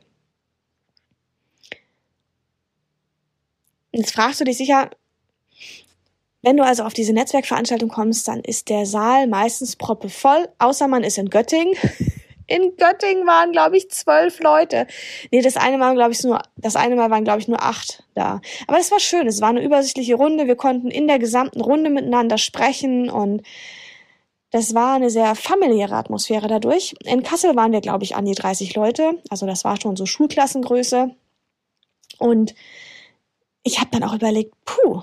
Jetzt 3.91 4.13
fragst 4.13 4.39
du 4.39 4.45
dich 4.45 4.57
sicher, 4.57 4.91
wenn 6.41 6.55
du 6.55 6.63
also 6.63 6.83
auf 6.83 6.93
diese 6.93 7.13
Netzwerkveranstaltung 7.13 7.89
kommst, 7.89 8.27
dann 8.27 8.39
ist 8.39 8.69
der 8.69 8.85
Saal 8.85 9.27
meistens 9.27 9.75
proppevoll, 9.75 10.47
außer 10.59 10.87
man 10.87 11.03
ist 11.03 11.17
in 11.17 11.29
Göttingen. 11.29 11.75
In 12.47 12.77
Göttingen 12.77 13.27
waren, 13.27 13.51
glaube 13.51 13.75
ich, 13.75 13.91
zwölf 13.91 14.39
Leute. 14.39 14.87
Nee, 15.31 15.41
das 15.41 15.57
eine 15.57 15.77
Mal, 15.77 15.93
glaube 15.95 16.13
ich, 16.13 16.23
nur, 16.23 16.41
das 16.55 16.77
eine 16.77 16.95
Mal 16.95 17.11
waren, 17.11 17.25
glaube 17.25 17.39
ich, 17.39 17.49
nur 17.49 17.61
acht 17.61 18.03
da. 18.15 18.41
Aber 18.67 18.79
es 18.79 18.89
war 18.89 19.01
schön. 19.01 19.27
Es 19.27 19.41
war 19.41 19.49
eine 19.49 19.61
übersichtliche 19.61 20.15
Runde. 20.15 20.47
Wir 20.47 20.55
konnten 20.55 20.89
in 20.89 21.07
der 21.07 21.19
gesamten 21.19 21.59
Runde 21.59 21.89
miteinander 21.89 22.37
sprechen 22.37 23.09
und 23.09 23.43
das 24.51 24.73
war 24.73 24.95
eine 24.95 25.09
sehr 25.09 25.35
familiäre 25.35 25.95
Atmosphäre 25.95 26.47
dadurch. 26.47 26.95
In 27.03 27.21
Kassel 27.21 27.57
waren 27.57 27.73
wir, 27.73 27.81
glaube 27.81 28.05
ich, 28.05 28.15
an 28.15 28.23
die 28.23 28.33
30 28.33 28.73
Leute. 28.75 29.21
Also 29.29 29.45
das 29.45 29.65
war 29.65 29.79
schon 29.79 29.97
so 29.97 30.05
Schulklassengröße. 30.05 31.11
Und 32.17 32.55
ich 33.63 33.79
habe 33.79 33.89
dann 33.91 34.05
auch 34.05 34.13
überlegt, 34.13 34.53
puh, 34.63 35.01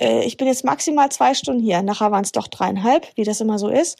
äh, 0.00 0.24
ich 0.24 0.38
bin 0.38 0.46
jetzt 0.46 0.64
maximal 0.64 1.10
zwei 1.10 1.34
Stunden 1.34 1.62
hier. 1.62 1.82
Nachher 1.82 2.10
waren 2.10 2.24
es 2.24 2.32
doch 2.32 2.48
dreieinhalb, 2.48 3.06
wie 3.16 3.24
das 3.24 3.42
immer 3.42 3.58
so 3.58 3.68
ist 3.68 3.98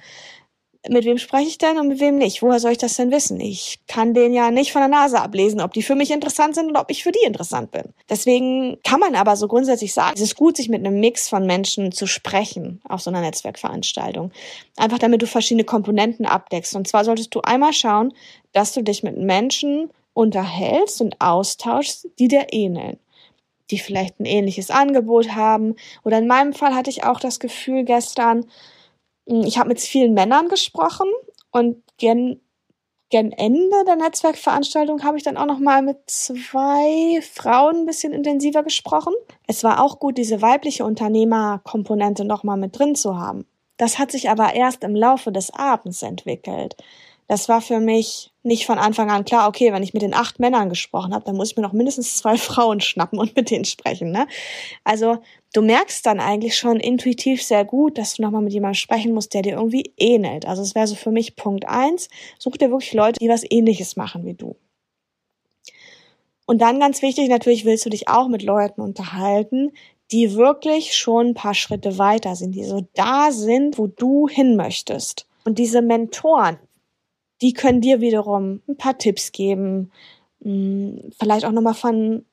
mit 0.89 1.05
wem 1.05 1.19
spreche 1.19 1.49
ich 1.49 1.59
denn 1.59 1.79
und 1.79 1.89
mit 1.89 2.01
wem 2.01 2.19
nicht? 2.19 2.41
Woher 2.41 2.61
soll 2.61 2.73
ich 2.73 2.79
das 2.79 2.97
denn 2.97 3.11
wissen? 3.11 3.41
Ich 3.41 3.81
kann 3.89 4.15
den 4.15 4.33
ja 4.33 4.51
nicht 4.51 4.73
von 4.73 4.81
der 4.81 4.89
Nase 4.89 5.21
ablesen, 5.21 5.61
ob 5.61 5.73
die 5.73 5.83
für 5.83 5.97
mich 5.97 6.11
interessant 6.11 6.55
sind 6.55 6.71
oder 6.71 6.81
ob 6.81 6.91
ich 6.91 7.03
für 7.03 7.11
die 7.11 7.27
interessant 7.27 7.73
bin. 7.73 7.93
Deswegen 8.09 8.79
kann 8.85 9.01
man 9.01 9.17
aber 9.17 9.37
so 9.37 9.49
grundsätzlich 9.49 9.93
sagen, 9.93 10.13
es 10.15 10.23
ist 10.23 10.37
gut, 10.37 10.57
sich 10.57 10.69
mit 10.69 10.87
einem 10.87 11.01
Mix 11.01 11.29
von 11.29 11.47
Menschen 11.47 11.91
zu 11.91 12.07
sprechen 12.07 12.81
auf 12.89 13.01
so 13.01 13.11
einer 13.11 13.21
Netzwerkveranstaltung. 13.21 14.31
Einfach 14.77 14.99
damit 14.99 15.21
du 15.21 15.27
verschiedene 15.27 15.65
Komponenten 15.65 16.27
abdeckst. 16.27 16.77
Und 16.77 16.87
zwar 16.87 17.05
solltest 17.05 17.35
du 17.35 17.41
einmal 17.41 17.73
schauen, 17.73 18.15
dass 18.53 18.73
du 18.73 18.83
dich 18.83 19.03
mit 19.03 19.19
Menschen 19.19 19.91
unterhältst 20.15 21.01
und 21.01 21.21
austauschst, 21.21 22.09
die 22.19 22.29
dir 22.29 22.47
ähneln 22.53 22.99
die 23.71 23.79
vielleicht 23.79 24.19
ein 24.19 24.25
ähnliches 24.25 24.71
Angebot 24.71 25.35
haben. 25.35 25.77
Oder 26.03 26.17
in 26.17 26.27
meinem 26.27 26.55
Fall 26.55 26.75
hatte 26.75 26.89
ich 26.89 27.05
auch 27.05 27.21
das 27.21 27.39
Gefühl 27.39 27.85
gestern, 27.85 28.47
ich 29.29 29.59
habe 29.59 29.69
mit 29.69 29.81
vielen 29.81 30.15
Männern 30.15 30.49
gesprochen 30.49 31.09
und 31.51 31.83
gen, 31.99 32.41
gen 33.11 33.33
Ende 33.33 33.85
der 33.87 33.97
Netzwerkveranstaltung 33.97 35.05
habe 35.05 35.19
ich 35.19 35.23
dann 35.23 35.37
auch 35.37 35.47
noch 35.47 35.59
mal 35.59 35.83
mit 35.83 35.99
zwei 36.07 37.21
Frauen 37.21 37.83
ein 37.83 37.87
bisschen 37.87 38.13
intensiver 38.13 38.63
gesprochen. 38.63 39.13
Es 39.47 39.63
war 39.65 39.83
auch 39.83 39.99
gut, 39.99 40.17
diese 40.17 40.41
weibliche 40.41 40.85
Unternehmerkomponente 40.85 42.25
noch 42.25 42.43
mal 42.43 42.57
mit 42.57 42.79
drin 42.79 42.95
zu 42.95 43.19
haben. 43.19 43.47
Das 43.77 43.99
hat 43.99 44.11
sich 44.11 44.31
aber 44.31 44.55
erst 44.55 44.83
im 44.83 44.97
Laufe 44.97 45.31
des 45.31 45.53
Abends 45.53 46.03
entwickelt. 46.03 46.77
Das 47.29 47.49
war 47.51 47.61
für 47.61 47.81
mich 47.81 48.33
nicht 48.49 48.67
von 48.67 48.79
Anfang 48.79 49.11
an 49.11 49.25
klar, 49.25 49.49
okay, 49.49 49.73
wenn 49.73 49.83
ich 49.83 49.95
mit 49.95 50.03
den 50.03 50.15
acht 50.15 50.41
Männern 50.41 50.69
gesprochen 50.69 51.15
habe, 51.15 51.25
dann 51.25 51.37
muss 51.37 51.51
ich 51.51 51.57
mir 51.57 51.63
noch 51.63 51.73
mindestens 51.73 52.17
zwei 52.17 52.37
Frauen 52.39 52.81
schnappen 52.81 53.19
und 53.19 53.37
mit 53.37 53.51
denen 53.51 53.65
sprechen. 53.65 54.11
Ne? 54.11 54.27
Also 54.83 55.19
du 55.55 55.63
merkst 55.63 56.05
dann 56.05 56.19
eigentlich 56.19 56.57
schon 56.57 56.81
intuitiv 56.81 57.43
sehr 57.43 57.65
gut, 57.65 57.97
dass 57.99 58.15
du 58.15 58.23
nochmal 58.23 58.43
mit 58.43 58.53
jemandem 58.53 58.75
sprechen 58.75 59.15
musst, 59.15 59.35
der 59.35 59.43
dir 59.43 59.53
irgendwie 59.53 59.93
ähnelt. 59.97 60.47
Also 60.47 60.63
es 60.63 60.75
wäre 60.75 60.87
so 60.87 60.97
für 60.97 61.13
mich 61.13 61.37
Punkt 61.37 61.69
eins, 61.69 62.09
such 62.39 62.57
dir 62.57 62.71
wirklich 62.71 62.93
Leute, 62.93 63.21
die 63.21 63.29
was 63.29 63.45
ähnliches 63.49 63.97
machen 63.97 64.25
wie 64.25 64.35
du. 64.35 64.57
Und 66.47 66.63
dann 66.63 66.81
ganz 66.81 67.03
wichtig, 67.03 67.29
natürlich 67.29 67.67
willst 67.67 67.85
du 67.85 67.91
dich 67.91 68.09
auch 68.09 68.27
mit 68.27 68.43
Leuten 68.43 68.81
unterhalten, 68.81 69.71
die 70.11 70.35
wirklich 70.35 70.97
schon 70.97 71.29
ein 71.29 71.35
paar 71.35 71.55
Schritte 71.55 71.99
weiter 71.99 72.35
sind, 72.37 72.55
die 72.55 72.65
so 72.65 72.87
da 72.95 73.31
sind, 73.31 73.77
wo 73.77 73.87
du 73.87 74.29
hin 74.29 74.57
möchtest. 74.57 75.27
Und 75.45 75.59
diese 75.59 75.83
Mentoren, 75.83 76.59
die 77.41 77.53
können 77.53 77.81
dir 77.81 78.01
wiederum 78.01 78.63
ein 78.69 78.77
paar 78.77 78.99
Tipps 78.99 79.33
geben, 79.33 79.91
hm, 80.43 81.11
vielleicht 81.19 81.45
auch 81.45 81.53
nochmal 81.53 81.75
von 81.75 82.25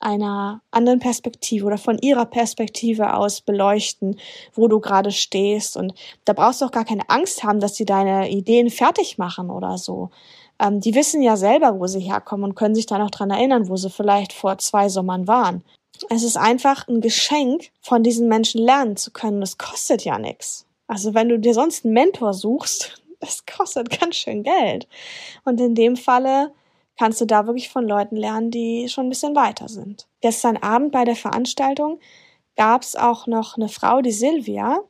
einer 0.00 0.60
anderen 0.70 0.98
Perspektive 0.98 1.64
oder 1.64 1.78
von 1.78 1.98
ihrer 1.98 2.26
Perspektive 2.26 3.14
aus 3.14 3.40
beleuchten, 3.40 4.18
wo 4.52 4.68
du 4.68 4.78
gerade 4.80 5.10
stehst. 5.10 5.76
Und 5.76 5.94
da 6.24 6.34
brauchst 6.34 6.60
du 6.60 6.66
auch 6.66 6.70
gar 6.70 6.84
keine 6.84 7.08
Angst 7.08 7.42
haben, 7.42 7.60
dass 7.60 7.76
sie 7.76 7.86
deine 7.86 8.30
Ideen 8.30 8.70
fertig 8.70 9.16
machen 9.18 9.50
oder 9.50 9.78
so. 9.78 10.10
Ähm, 10.60 10.80
die 10.80 10.94
wissen 10.94 11.22
ja 11.22 11.36
selber, 11.36 11.80
wo 11.80 11.86
sie 11.86 12.00
herkommen 12.00 12.44
und 12.44 12.54
können 12.54 12.74
sich 12.74 12.86
dann 12.86 13.02
auch 13.02 13.10
dran 13.10 13.30
erinnern, 13.30 13.68
wo 13.68 13.76
sie 13.76 13.90
vielleicht 13.90 14.32
vor 14.32 14.58
zwei 14.58 14.88
Sommern 14.88 15.26
waren. 15.26 15.64
Es 16.10 16.22
ist 16.22 16.36
einfach 16.36 16.86
ein 16.88 17.00
Geschenk, 17.00 17.70
von 17.80 18.02
diesen 18.02 18.28
Menschen 18.28 18.60
lernen 18.60 18.96
zu 18.96 19.10
können. 19.10 19.40
Das 19.40 19.58
kostet 19.58 20.04
ja 20.04 20.18
nichts. 20.18 20.66
Also 20.86 21.14
wenn 21.14 21.28
du 21.28 21.38
dir 21.38 21.54
sonst 21.54 21.84
einen 21.84 21.94
Mentor 21.94 22.34
suchst, 22.34 23.02
das 23.24 23.44
kostet 23.46 24.00
ganz 24.00 24.16
schön 24.16 24.42
Geld. 24.42 24.88
Und 25.44 25.60
in 25.60 25.74
dem 25.74 25.96
Falle 25.96 26.52
kannst 26.98 27.20
du 27.20 27.24
da 27.24 27.46
wirklich 27.46 27.68
von 27.68 27.86
Leuten 27.86 28.16
lernen, 28.16 28.50
die 28.50 28.88
schon 28.88 29.06
ein 29.06 29.10
bisschen 29.10 29.34
weiter 29.34 29.68
sind. 29.68 30.06
Gestern 30.20 30.56
Abend 30.56 30.92
bei 30.92 31.04
der 31.04 31.16
Veranstaltung 31.16 31.98
gab 32.56 32.82
es 32.82 32.94
auch 32.94 33.26
noch 33.26 33.56
eine 33.56 33.68
Frau, 33.68 34.00
die 34.00 34.12
Silvia, 34.12 34.80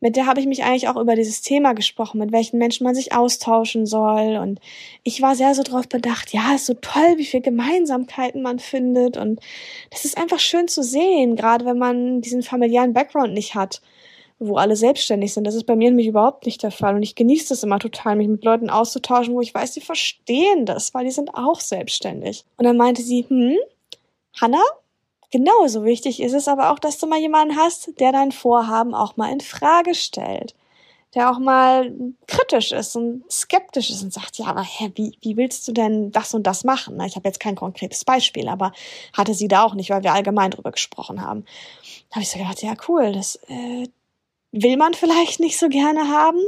mit 0.00 0.16
der 0.16 0.26
habe 0.26 0.40
ich 0.40 0.46
mich 0.46 0.64
eigentlich 0.64 0.88
auch 0.88 0.96
über 0.96 1.14
dieses 1.14 1.42
Thema 1.42 1.74
gesprochen, 1.74 2.18
mit 2.18 2.32
welchen 2.32 2.58
Menschen 2.58 2.84
man 2.84 2.94
sich 2.94 3.12
austauschen 3.12 3.84
soll. 3.84 4.38
Und 4.38 4.58
ich 5.02 5.20
war 5.20 5.36
sehr 5.36 5.54
so 5.54 5.62
drauf 5.62 5.88
bedacht, 5.88 6.32
ja, 6.32 6.54
ist 6.54 6.66
so 6.66 6.74
toll, 6.74 7.18
wie 7.18 7.26
viel 7.26 7.42
Gemeinsamkeiten 7.42 8.40
man 8.40 8.58
findet. 8.58 9.18
Und 9.18 9.40
das 9.90 10.06
ist 10.06 10.16
einfach 10.16 10.38
schön 10.38 10.68
zu 10.68 10.82
sehen, 10.82 11.36
gerade 11.36 11.66
wenn 11.66 11.76
man 11.78 12.22
diesen 12.22 12.42
familiären 12.42 12.94
Background 12.94 13.34
nicht 13.34 13.54
hat 13.54 13.82
wo 14.42 14.56
alle 14.56 14.74
selbstständig 14.74 15.34
sind. 15.34 15.46
Das 15.46 15.54
ist 15.54 15.66
bei 15.66 15.76
mir 15.76 15.90
nämlich 15.90 16.06
überhaupt 16.06 16.46
nicht 16.46 16.62
der 16.62 16.70
Fall. 16.70 16.94
Und 16.96 17.02
ich 17.02 17.14
genieße 17.14 17.50
das 17.50 17.62
immer 17.62 17.78
total, 17.78 18.16
mich 18.16 18.26
mit 18.26 18.42
Leuten 18.42 18.70
auszutauschen, 18.70 19.34
wo 19.34 19.42
ich 19.42 19.54
weiß, 19.54 19.72
die 19.72 19.82
verstehen 19.82 20.64
das, 20.64 20.94
weil 20.94 21.04
die 21.04 21.10
sind 21.10 21.34
auch 21.34 21.60
selbstständig. 21.60 22.44
Und 22.56 22.64
dann 22.64 22.78
meinte 22.78 23.02
sie, 23.02 23.26
hm, 23.28 23.58
Hanna, 24.40 24.62
genauso 25.30 25.84
wichtig 25.84 26.20
ist 26.20 26.32
es 26.32 26.48
aber 26.48 26.72
auch, 26.72 26.78
dass 26.78 26.98
du 26.98 27.06
mal 27.06 27.20
jemanden 27.20 27.56
hast, 27.56 28.00
der 28.00 28.12
dein 28.12 28.32
Vorhaben 28.32 28.94
auch 28.94 29.16
mal 29.18 29.30
in 29.30 29.40
Frage 29.40 29.94
stellt. 29.94 30.54
der 31.14 31.30
auch 31.30 31.38
mal 31.38 31.92
kritisch 32.28 32.72
ist 32.72 32.94
und 32.94 33.24
skeptisch 33.30 33.90
ist 33.90 34.02
und 34.02 34.12
sagt, 34.12 34.38
ja, 34.38 34.46
aber 34.46 34.62
hä, 34.62 34.92
wie, 34.94 35.16
wie 35.20 35.36
willst 35.36 35.66
du 35.66 35.72
denn 35.72 36.12
das 36.12 36.34
und 36.34 36.46
das 36.46 36.62
machen? 36.62 37.00
Ich 37.00 37.16
habe 37.16 37.28
jetzt 37.28 37.40
kein 37.40 37.56
konkretes 37.56 38.04
Beispiel, 38.04 38.48
aber 38.48 38.72
hatte 39.12 39.34
sie 39.34 39.48
da 39.48 39.64
auch 39.64 39.74
nicht, 39.74 39.90
weil 39.90 40.04
wir 40.04 40.12
allgemein 40.12 40.52
drüber 40.52 40.70
gesprochen 40.70 41.22
haben. 41.22 41.44
Da 42.10 42.16
habe 42.16 42.22
ich 42.22 42.30
so 42.30 42.38
gedacht, 42.38 42.62
ja, 42.62 42.74
cool, 42.88 43.12
das 43.12 43.36
äh, 43.48 43.88
will 44.52 44.76
man 44.76 44.94
vielleicht 44.94 45.40
nicht 45.40 45.58
so 45.58 45.68
gerne 45.68 46.08
haben, 46.08 46.40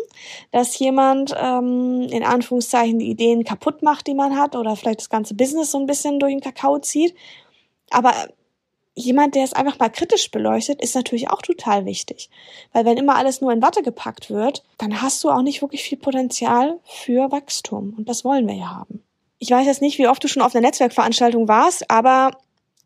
dass 0.51 0.79
jemand 0.79 1.35
ähm, 1.37 2.09
in 2.11 2.25
Anführungszeichen 2.25 2.99
die 2.99 3.11
Ideen 3.11 3.45
kaputt 3.45 3.83
macht, 3.83 4.07
die 4.07 4.15
man 4.15 4.37
hat, 4.37 4.57
oder 4.57 4.75
vielleicht 4.77 5.01
das 5.01 5.11
ganze 5.11 5.35
Business 5.35 5.71
so 5.71 5.79
ein 5.79 5.87
bisschen 5.87 6.19
durch 6.19 6.33
den 6.33 6.41
Kakao 6.41 6.79
zieht. 6.79 7.15
Aber 7.91 8.13
jemand, 8.95 9.35
der 9.35 9.45
es 9.45 9.53
einfach 9.53 9.79
mal 9.79 9.89
kritisch 9.89 10.31
beleuchtet, 10.31 10.83
ist 10.83 10.95
natürlich 10.95 11.31
auch 11.31 11.43
total 11.43 11.87
wichtig. 11.87 12.29
Weil 12.73 12.85
wenn 12.85 12.99
immer 12.99 13.17
alles 13.17 13.41
nur 13.41 13.53
in 13.53 13.63
Watte 13.63 13.83
gepackt 13.83 14.31
wird, 14.31 14.65
dann 14.79 15.01
hast 15.01 15.23
du 15.23 15.31
auch 15.31 15.43
nicht 15.43 15.63
wirklich 15.63 15.83
viel 15.83 15.99
Potenzial 15.99 16.81
für 16.85 17.31
Wachstum. 17.31 17.95
Und 17.97 18.09
das 18.09 18.25
wollen 18.25 18.47
wir 18.49 18.55
ja 18.55 18.71
haben. 18.71 19.03
Ich 19.39 19.51
weiß 19.51 19.67
jetzt 19.67 19.83
nicht, 19.83 19.99
wie 19.99 20.09
oft 20.09 20.23
du 20.23 20.29
schon 20.29 20.43
auf 20.43 20.55
einer 20.55 20.67
Netzwerkveranstaltung 20.67 21.49
warst, 21.49 21.91
aber 21.91 22.33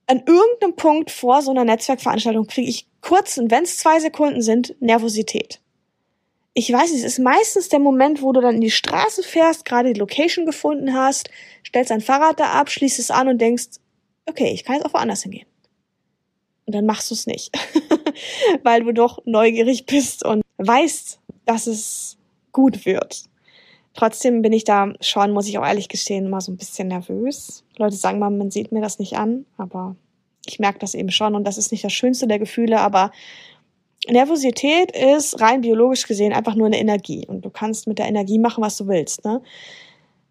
an 0.06 0.22
irgendeinem 0.26 0.76
Punkt 0.76 1.10
vor 1.10 1.42
so 1.42 1.50
einer 1.50 1.64
Netzwerkveranstaltung 1.64 2.46
kriege 2.46 2.68
ich 2.68 2.86
kurz, 3.00 3.38
und 3.38 3.50
wenn 3.50 3.64
es 3.64 3.78
zwei 3.78 4.00
Sekunden 4.00 4.42
sind, 4.42 4.74
Nervosität. 4.80 5.60
Ich 6.54 6.72
weiß, 6.72 6.90
es 6.92 7.04
ist 7.04 7.18
meistens 7.18 7.68
der 7.68 7.80
Moment, 7.80 8.22
wo 8.22 8.32
du 8.32 8.40
dann 8.40 8.54
in 8.54 8.60
die 8.60 8.70
Straße 8.70 9.22
fährst, 9.22 9.64
gerade 9.64 9.92
die 9.92 10.00
Location 10.00 10.46
gefunden 10.46 10.94
hast, 10.94 11.28
stellst 11.66 11.90
dein 11.90 12.00
Fahrrad 12.00 12.40
da 12.40 12.52
ab, 12.52 12.70
schließt 12.70 12.98
es 12.98 13.10
an 13.10 13.28
und 13.28 13.40
denkst, 13.40 13.66
okay, 14.26 14.52
ich 14.52 14.64
kann 14.64 14.76
jetzt 14.76 14.86
auch 14.86 14.94
woanders 14.94 15.22
hingehen. 15.22 15.46
Und 16.64 16.74
dann 16.74 16.86
machst 16.86 17.10
du 17.10 17.14
es 17.14 17.26
nicht, 17.26 17.52
weil 18.62 18.84
du 18.84 18.92
doch 18.92 19.18
neugierig 19.24 19.86
bist 19.86 20.24
und 20.24 20.42
weißt, 20.56 21.20
dass 21.44 21.66
es 21.66 22.16
gut 22.52 22.86
wird. 22.86 23.24
Trotzdem 23.96 24.42
bin 24.42 24.52
ich 24.52 24.64
da 24.64 24.92
schon, 25.00 25.32
muss 25.32 25.48
ich 25.48 25.58
auch 25.58 25.66
ehrlich 25.66 25.88
gestehen, 25.88 26.28
mal 26.28 26.40
so 26.40 26.52
ein 26.52 26.58
bisschen 26.58 26.88
nervös. 26.88 27.64
Leute 27.78 27.96
sagen 27.96 28.18
mal, 28.18 28.30
man 28.30 28.50
sieht 28.50 28.70
mir 28.70 28.82
das 28.82 28.98
nicht 28.98 29.16
an, 29.16 29.46
aber 29.56 29.96
ich 30.46 30.58
merke 30.58 30.78
das 30.78 30.94
eben 30.94 31.10
schon 31.10 31.34
und 31.34 31.44
das 31.44 31.58
ist 31.58 31.72
nicht 31.72 31.82
das 31.82 31.92
schönste 31.92 32.26
der 32.26 32.38
Gefühle, 32.38 32.80
aber 32.80 33.10
Nervosität 34.08 34.92
ist 34.92 35.40
rein 35.40 35.62
biologisch 35.62 36.06
gesehen 36.06 36.32
einfach 36.32 36.54
nur 36.54 36.66
eine 36.66 36.78
Energie 36.78 37.26
und 37.26 37.44
du 37.44 37.50
kannst 37.50 37.88
mit 37.88 37.98
der 37.98 38.06
Energie 38.06 38.38
machen, 38.38 38.62
was 38.62 38.76
du 38.76 38.86
willst. 38.86 39.24
Ne? 39.24 39.40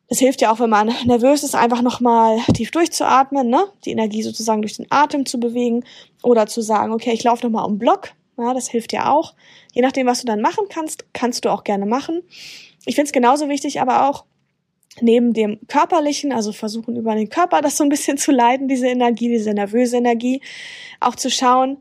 Das 0.08 0.20
hilft 0.20 0.42
ja 0.42 0.54
auch, 0.54 0.60
wenn 0.60 0.70
man 0.70 0.94
nervös 1.06 1.44
ist, 1.44 1.56
einfach 1.56 1.82
nochmal 1.82 2.38
tief 2.54 2.70
durchzuatmen, 2.72 3.50
ne? 3.50 3.66
die 3.84 3.92
Energie 3.92 4.22
sozusagen 4.22 4.62
durch 4.62 4.78
den 4.78 4.86
Atem 4.92 5.26
zu 5.26 5.40
bewegen 5.40 5.84
oder 6.22 6.46
zu 6.46 6.62
sagen, 6.62 6.94
okay, 6.94 7.12
ich 7.14 7.24
laufe 7.24 7.46
nochmal 7.46 7.66
um 7.66 7.80
Block. 7.80 8.12
Ja, 8.38 8.54
das 8.54 8.70
hilft 8.70 8.94
ja 8.94 9.12
auch. 9.12 9.34
Je 9.74 9.82
nachdem, 9.82 10.08
was 10.08 10.22
du 10.22 10.27
dann 10.27 10.42
machen 10.42 10.65
kannst, 10.70 11.06
kannst 11.13 11.46
du 11.46 11.50
auch 11.50 11.63
gerne 11.63 11.86
machen. 11.86 12.22
Ich 12.86 12.96
finde 12.96 13.08
es 13.08 13.13
genauso 13.13 13.50
wichtig, 13.50 13.82
aber 13.82 14.10
auch 14.10 14.25
neben 15.01 15.34
dem 15.34 15.60
körperlichen, 15.68 16.32
also 16.32 16.51
versuchen 16.51 16.96
über 16.96 17.15
den 17.15 17.30
Körper 17.30 17.62
das 17.62 17.77
so 17.77 17.84
ein 17.84 17.89
bisschen 17.89 18.18
zu 18.18 18.32
leiten, 18.32 18.68
diese 18.68 18.88
Energie, 18.88 19.30
diese 19.30 19.54
nervöse 19.54 19.98
Energie, 19.98 20.42
auch 21.00 21.15
zu 21.15 21.30
schauen, 21.30 21.77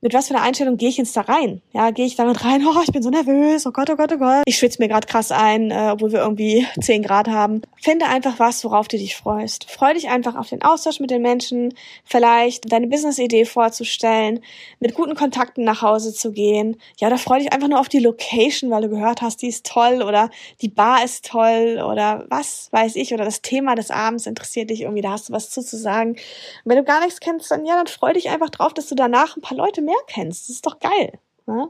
mit 0.00 0.14
was 0.14 0.28
für 0.28 0.34
einer 0.34 0.44
Einstellung 0.44 0.76
gehe 0.76 0.88
ich 0.88 0.96
jetzt 0.96 1.16
da 1.16 1.22
rein? 1.22 1.60
Ja, 1.72 1.90
gehe 1.90 2.06
ich 2.06 2.14
damit 2.14 2.44
rein, 2.44 2.64
oh, 2.64 2.80
ich 2.82 2.92
bin 2.92 3.02
so 3.02 3.10
nervös, 3.10 3.66
oh 3.66 3.72
Gott, 3.72 3.90
oh 3.90 3.96
Gott, 3.96 4.12
oh 4.12 4.18
Gott. 4.18 4.42
Ich 4.46 4.58
schwitze 4.58 4.80
mir 4.80 4.88
gerade 4.88 5.08
krass 5.08 5.32
ein, 5.32 5.72
äh, 5.72 5.90
obwohl 5.92 6.12
wir 6.12 6.20
irgendwie 6.20 6.66
10 6.80 7.02
Grad 7.02 7.26
haben. 7.28 7.62
Finde 7.82 8.06
einfach 8.06 8.38
was, 8.38 8.62
worauf 8.64 8.86
du 8.86 8.96
dich 8.96 9.16
freust. 9.16 9.68
Freu 9.68 9.94
dich 9.94 10.08
einfach 10.08 10.36
auf 10.36 10.48
den 10.48 10.62
Austausch 10.62 11.00
mit 11.00 11.10
den 11.10 11.22
Menschen, 11.22 11.74
vielleicht 12.04 12.70
deine 12.70 12.86
Business-Idee 12.86 13.44
vorzustellen, 13.44 14.40
mit 14.78 14.94
guten 14.94 15.16
Kontakten 15.16 15.64
nach 15.64 15.82
Hause 15.82 16.14
zu 16.14 16.30
gehen. 16.30 16.76
Ja, 16.98 17.10
da 17.10 17.16
freu 17.16 17.38
dich 17.38 17.52
einfach 17.52 17.68
nur 17.68 17.80
auf 17.80 17.88
die 17.88 17.98
Location, 17.98 18.70
weil 18.70 18.82
du 18.82 18.90
gehört 18.90 19.20
hast, 19.20 19.42
die 19.42 19.48
ist 19.48 19.66
toll 19.66 20.02
oder 20.02 20.30
die 20.62 20.68
Bar 20.68 21.04
ist 21.04 21.26
toll 21.26 21.82
oder 21.84 22.24
was 22.28 22.68
weiß 22.70 22.94
ich 22.94 23.12
oder 23.12 23.24
das 23.24 23.42
Thema 23.42 23.74
des 23.74 23.90
Abends 23.90 24.26
interessiert 24.26 24.70
dich 24.70 24.82
irgendwie, 24.82 25.02
da 25.02 25.10
hast 25.10 25.28
du 25.28 25.32
was 25.32 25.50
zuzusagen. 25.50 26.12
Und 26.12 26.18
wenn 26.64 26.76
du 26.76 26.84
gar 26.84 27.00
nichts 27.00 27.18
kennst, 27.18 27.50
dann 27.50 27.66
ja, 27.66 27.74
dann 27.74 27.88
freu 27.88 28.12
dich 28.12 28.28
einfach 28.28 28.50
drauf, 28.50 28.72
dass 28.74 28.86
du 28.86 28.94
danach 28.94 29.36
ein 29.36 29.42
paar 29.42 29.56
Leute 29.56 29.87
mehr 29.88 30.00
kennst. 30.06 30.48
Das 30.48 30.56
ist 30.56 30.66
doch 30.66 30.78
geil. 30.78 31.18
Ne? 31.46 31.68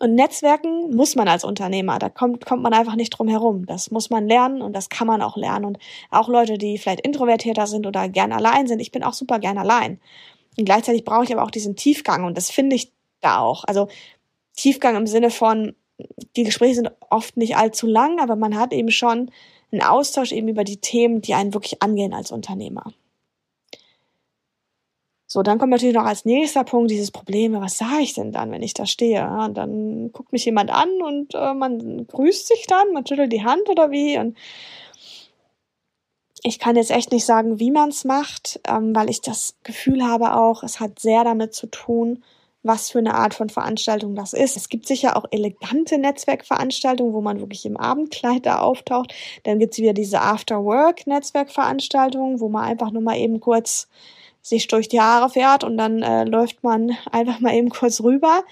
Und 0.00 0.14
Netzwerken 0.14 0.94
muss 0.94 1.16
man 1.16 1.28
als 1.28 1.44
Unternehmer. 1.44 1.98
Da 1.98 2.08
kommt, 2.08 2.46
kommt 2.46 2.62
man 2.62 2.72
einfach 2.72 2.94
nicht 2.94 3.10
drum 3.10 3.28
herum. 3.28 3.66
Das 3.66 3.90
muss 3.90 4.10
man 4.10 4.28
lernen 4.28 4.62
und 4.62 4.72
das 4.72 4.88
kann 4.88 5.06
man 5.06 5.22
auch 5.22 5.36
lernen. 5.36 5.64
Und 5.64 5.78
auch 6.10 6.28
Leute, 6.28 6.56
die 6.56 6.78
vielleicht 6.78 7.00
introvertierter 7.00 7.66
sind 7.66 7.86
oder 7.86 8.08
gern 8.08 8.32
allein 8.32 8.68
sind. 8.68 8.80
Ich 8.80 8.92
bin 8.92 9.02
auch 9.02 9.14
super 9.14 9.40
gern 9.40 9.58
allein. 9.58 10.00
Und 10.56 10.64
gleichzeitig 10.64 11.04
brauche 11.04 11.24
ich 11.24 11.32
aber 11.32 11.42
auch 11.42 11.50
diesen 11.50 11.76
Tiefgang 11.76 12.24
und 12.24 12.36
das 12.36 12.50
finde 12.50 12.76
ich 12.76 12.92
da 13.20 13.38
auch. 13.40 13.64
Also 13.64 13.88
Tiefgang 14.56 14.96
im 14.96 15.06
Sinne 15.06 15.30
von, 15.30 15.74
die 16.36 16.44
Gespräche 16.44 16.76
sind 16.76 16.90
oft 17.10 17.36
nicht 17.36 17.56
allzu 17.56 17.86
lang, 17.86 18.20
aber 18.20 18.36
man 18.36 18.56
hat 18.58 18.72
eben 18.72 18.90
schon 18.90 19.30
einen 19.70 19.82
Austausch 19.82 20.32
eben 20.32 20.48
über 20.48 20.64
die 20.64 20.80
Themen, 20.80 21.20
die 21.22 21.34
einen 21.34 21.54
wirklich 21.54 21.82
angehen 21.82 22.12
als 22.12 22.32
Unternehmer. 22.32 22.92
So, 25.30 25.42
dann 25.42 25.58
kommt 25.58 25.72
natürlich 25.72 25.94
noch 25.94 26.06
als 26.06 26.24
nächster 26.24 26.64
Punkt 26.64 26.90
dieses 26.90 27.10
Problem, 27.10 27.52
was 27.60 27.76
sage 27.76 28.00
ich 28.00 28.14
denn 28.14 28.32
dann, 28.32 28.50
wenn 28.50 28.62
ich 28.62 28.72
da 28.72 28.86
stehe? 28.86 29.28
und 29.28 29.58
dann 29.58 30.10
guckt 30.10 30.32
mich 30.32 30.46
jemand 30.46 30.70
an 30.70 30.88
und 31.02 31.34
äh, 31.34 31.52
man 31.52 32.06
grüßt 32.06 32.48
sich 32.48 32.66
dann, 32.66 32.94
man 32.94 33.06
schüttelt 33.06 33.30
die 33.30 33.44
Hand 33.44 33.68
oder 33.68 33.90
wie. 33.90 34.18
Und 34.18 34.38
ich 36.42 36.58
kann 36.58 36.76
jetzt 36.76 36.90
echt 36.90 37.12
nicht 37.12 37.26
sagen, 37.26 37.60
wie 37.60 37.70
man 37.70 37.90
es 37.90 38.06
macht, 38.06 38.58
ähm, 38.66 38.96
weil 38.96 39.10
ich 39.10 39.20
das 39.20 39.54
Gefühl 39.64 40.02
habe 40.02 40.34
auch, 40.34 40.62
es 40.62 40.80
hat 40.80 40.98
sehr 40.98 41.24
damit 41.24 41.52
zu 41.52 41.66
tun, 41.66 42.24
was 42.62 42.90
für 42.90 43.00
eine 43.00 43.14
Art 43.14 43.34
von 43.34 43.50
Veranstaltung 43.50 44.14
das 44.14 44.32
ist. 44.32 44.56
Es 44.56 44.70
gibt 44.70 44.86
sicher 44.86 45.14
auch 45.14 45.26
elegante 45.30 45.98
Netzwerkveranstaltungen, 45.98 47.12
wo 47.12 47.20
man 47.20 47.40
wirklich 47.40 47.66
im 47.66 47.76
Abendkleid 47.76 48.46
da 48.46 48.60
auftaucht. 48.60 49.12
Dann 49.44 49.58
gibt's 49.58 49.76
wieder 49.76 49.92
diese 49.92 50.22
After-Work-Netzwerkveranstaltungen, 50.22 52.40
wo 52.40 52.48
man 52.48 52.64
einfach 52.64 52.92
nur 52.92 53.02
mal 53.02 53.18
eben 53.18 53.40
kurz 53.40 53.88
sich 54.48 54.66
durch 54.68 54.88
die 54.88 55.00
Haare 55.00 55.30
fährt 55.30 55.64
und 55.64 55.76
dann 55.76 56.02
äh, 56.02 56.24
läuft 56.24 56.62
man 56.62 56.96
einfach 57.10 57.40
mal 57.40 57.54
eben 57.54 57.70
kurz 57.70 58.00
rüber, 58.00 58.44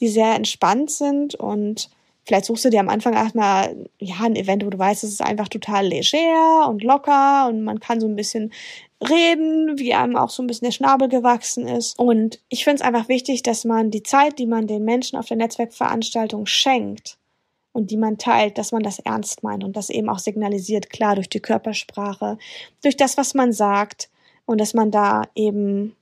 die 0.00 0.08
sehr 0.08 0.34
entspannt 0.34 0.90
sind 0.90 1.34
und 1.34 1.90
vielleicht 2.24 2.46
suchst 2.46 2.64
du 2.64 2.70
dir 2.70 2.80
am 2.80 2.88
Anfang 2.88 3.14
erstmal 3.14 3.76
ja 3.98 4.16
ein 4.22 4.36
Event, 4.36 4.64
wo 4.64 4.70
du 4.70 4.78
weißt, 4.78 5.04
es 5.04 5.10
ist 5.10 5.22
einfach 5.22 5.48
total 5.48 5.86
leger 5.86 6.68
und 6.68 6.82
locker 6.82 7.48
und 7.48 7.62
man 7.62 7.80
kann 7.80 8.00
so 8.00 8.06
ein 8.06 8.16
bisschen 8.16 8.52
reden, 9.08 9.78
wie 9.78 9.94
einem 9.94 10.16
auch 10.16 10.30
so 10.30 10.42
ein 10.42 10.46
bisschen 10.46 10.66
der 10.66 10.72
Schnabel 10.72 11.08
gewachsen 11.08 11.66
ist. 11.66 11.98
Und 11.98 12.40
ich 12.48 12.64
finde 12.64 12.76
es 12.76 12.82
einfach 12.82 13.08
wichtig, 13.08 13.42
dass 13.42 13.64
man 13.64 13.90
die 13.90 14.02
Zeit, 14.02 14.38
die 14.38 14.46
man 14.46 14.66
den 14.66 14.84
Menschen 14.84 15.18
auf 15.18 15.26
der 15.26 15.36
Netzwerkveranstaltung 15.36 16.46
schenkt 16.46 17.18
und 17.72 17.90
die 17.90 17.96
man 17.96 18.18
teilt, 18.18 18.56
dass 18.56 18.72
man 18.72 18.82
das 18.82 19.00
ernst 19.00 19.42
meint 19.42 19.64
und 19.64 19.76
das 19.76 19.90
eben 19.90 20.08
auch 20.08 20.20
signalisiert, 20.20 20.90
klar 20.90 21.16
durch 21.16 21.28
die 21.28 21.40
Körpersprache, 21.40 22.38
durch 22.82 22.96
das, 22.96 23.16
was 23.18 23.34
man 23.34 23.52
sagt, 23.52 24.08
und 24.46 24.60
dass 24.60 24.74
man 24.74 24.90
da 24.90 25.22
eben 25.34 25.96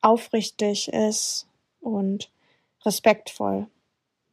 aufrichtig 0.00 0.88
ist 0.92 1.46
und 1.80 2.30
respektvoll. 2.84 3.66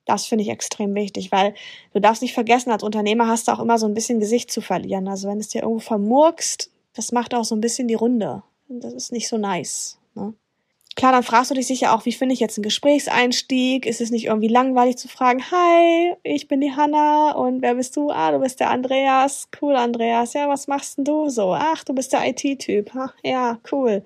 Das 0.06 0.28
finde 0.28 0.44
ich 0.44 0.50
extrem 0.50 0.94
wichtig, 0.94 1.32
weil 1.32 1.56
du 1.94 2.00
darfst 2.00 2.22
nicht 2.22 2.34
vergessen, 2.34 2.72
als 2.72 2.84
Unternehmer 2.84 3.28
hast 3.28 3.48
du 3.48 3.52
auch 3.52 3.60
immer 3.60 3.80
so 3.80 3.88
ein 3.88 3.96
bisschen 3.96 4.20
Gesicht 4.20 4.52
zu 4.52 4.62
verlieren. 4.62 5.08
Also 5.08 5.28
wenn 5.28 5.40
es 5.40 5.50
dir 5.50 5.64
irgendwo 5.64 5.80
vermurkst, 5.80 6.70
das 6.94 7.12
macht 7.12 7.34
auch 7.34 7.44
so 7.44 7.56
ein 7.56 7.62
bisschen 7.62 7.88
die 7.88 7.96
Runde. 7.96 8.44
Das 8.68 8.94
ist 8.94 9.12
nicht 9.12 9.28
so 9.28 9.38
nice. 9.38 9.98
Ne? 10.14 10.34
Klar, 10.96 11.12
dann 11.12 11.24
fragst 11.24 11.52
du 11.52 11.56
dich 11.56 11.68
sicher 11.68 11.94
auch, 11.94 12.06
wie 12.06 12.14
finde 12.14 12.32
ich 12.34 12.40
jetzt 12.40 12.58
einen 12.58 12.64
Gesprächseinstieg? 12.64 13.86
Ist 13.86 14.00
es 14.00 14.12
nicht 14.12 14.26
irgendwie 14.26 14.48
langweilig 14.48 14.98
zu 14.98 15.10
fragen, 15.10 15.44
hi, 15.52 16.14
ich 16.24 16.48
bin 16.48 16.62
die 16.62 16.72
Hanna 16.72 17.32
und 17.32 17.62
wer 17.62 17.76
bist 17.76 17.98
du? 17.98 18.12
Ah, 18.12 18.32
du 18.32 18.40
bist 18.40 18.62
der 18.62 18.70
Andreas. 18.70 19.50
Cool, 19.62 19.76
Andreas. 19.76 20.34
Ja, 20.34 20.48
was 20.48 20.68
machst 20.68 20.98
denn 20.98 21.04
du 21.04 21.28
so? 21.28 21.54
Ach, 21.54 21.84
du 21.84 21.94
bist 21.94 22.14
der 22.14 22.26
IT-Typ. 22.26 22.92
Ja, 23.24 23.60
cool. 23.74 24.04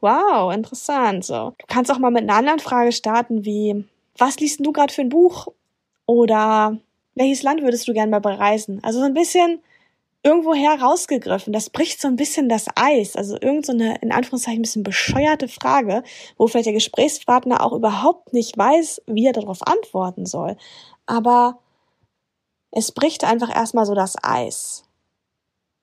Wow, 0.00 0.52
interessant. 0.52 1.24
So. 1.24 1.54
Du 1.58 1.66
kannst 1.66 1.90
auch 1.90 1.98
mal 1.98 2.12
mit 2.12 2.22
einer 2.22 2.36
anderen 2.36 2.60
Frage 2.60 2.92
starten, 2.92 3.44
wie, 3.44 3.84
was 4.16 4.38
liest 4.38 4.64
du 4.64 4.70
gerade 4.70 4.94
für 4.94 5.02
ein 5.02 5.08
Buch? 5.08 5.48
Oder 6.06 6.78
welches 7.16 7.42
Land 7.42 7.62
würdest 7.62 7.88
du 7.88 7.92
gerne 7.92 8.12
mal 8.12 8.20
bereisen? 8.20 8.78
Also 8.84 9.00
so 9.00 9.06
ein 9.06 9.14
bisschen 9.14 9.60
irgendwo 10.22 10.54
herausgegriffen. 10.54 11.52
Das 11.52 11.70
bricht 11.70 12.00
so 12.00 12.08
ein 12.08 12.16
bisschen 12.16 12.48
das 12.48 12.66
Eis. 12.74 13.16
Also 13.16 13.36
irgend 13.40 13.66
so 13.66 13.72
in 13.72 14.12
Anführungszeichen, 14.12 14.60
ein 14.60 14.62
bisschen 14.62 14.82
bescheuerte 14.82 15.48
Frage, 15.48 16.02
wo 16.36 16.46
vielleicht 16.46 16.66
der 16.66 16.72
Gesprächspartner 16.72 17.62
auch 17.62 17.72
überhaupt 17.72 18.32
nicht 18.32 18.56
weiß, 18.56 19.02
wie 19.06 19.26
er 19.26 19.32
darauf 19.32 19.66
antworten 19.66 20.26
soll. 20.26 20.56
Aber 21.06 21.60
es 22.70 22.92
bricht 22.92 23.24
einfach 23.24 23.54
erstmal 23.54 23.86
so 23.86 23.94
das 23.94 24.16
Eis. 24.22 24.84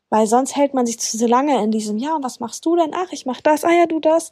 Weil 0.09 0.27
sonst 0.27 0.55
hält 0.55 0.73
man 0.73 0.85
sich 0.85 0.99
zu 0.99 1.25
lange 1.25 1.61
in 1.63 1.71
diesem, 1.71 1.97
ja, 1.97 2.15
und 2.15 2.23
was 2.23 2.39
machst 2.39 2.65
du 2.65 2.75
denn? 2.75 2.91
Ach, 2.93 3.11
ich 3.11 3.25
mach 3.25 3.41
das, 3.41 3.63
ah 3.63 3.71
ja, 3.71 3.87
du 3.87 3.99
das. 3.99 4.31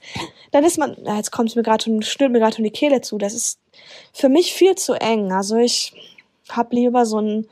Dann 0.51 0.63
ist 0.63 0.77
man, 0.77 0.95
jetzt 1.17 1.31
kommt 1.31 1.55
mir 1.55 1.63
gerade 1.63 1.83
schon, 1.83 2.03
stürmt 2.03 2.33
mir 2.33 2.39
gerade 2.39 2.55
schon 2.55 2.63
die 2.63 2.71
Kehle 2.71 3.01
zu. 3.01 3.17
Das 3.17 3.33
ist 3.33 3.59
für 4.13 4.29
mich 4.29 4.53
viel 4.53 4.75
zu 4.75 4.93
eng. 4.93 5.31
Also 5.31 5.57
ich 5.57 5.93
hab 6.49 6.71
lieber 6.73 7.05
so 7.05 7.19
ein, 7.19 7.49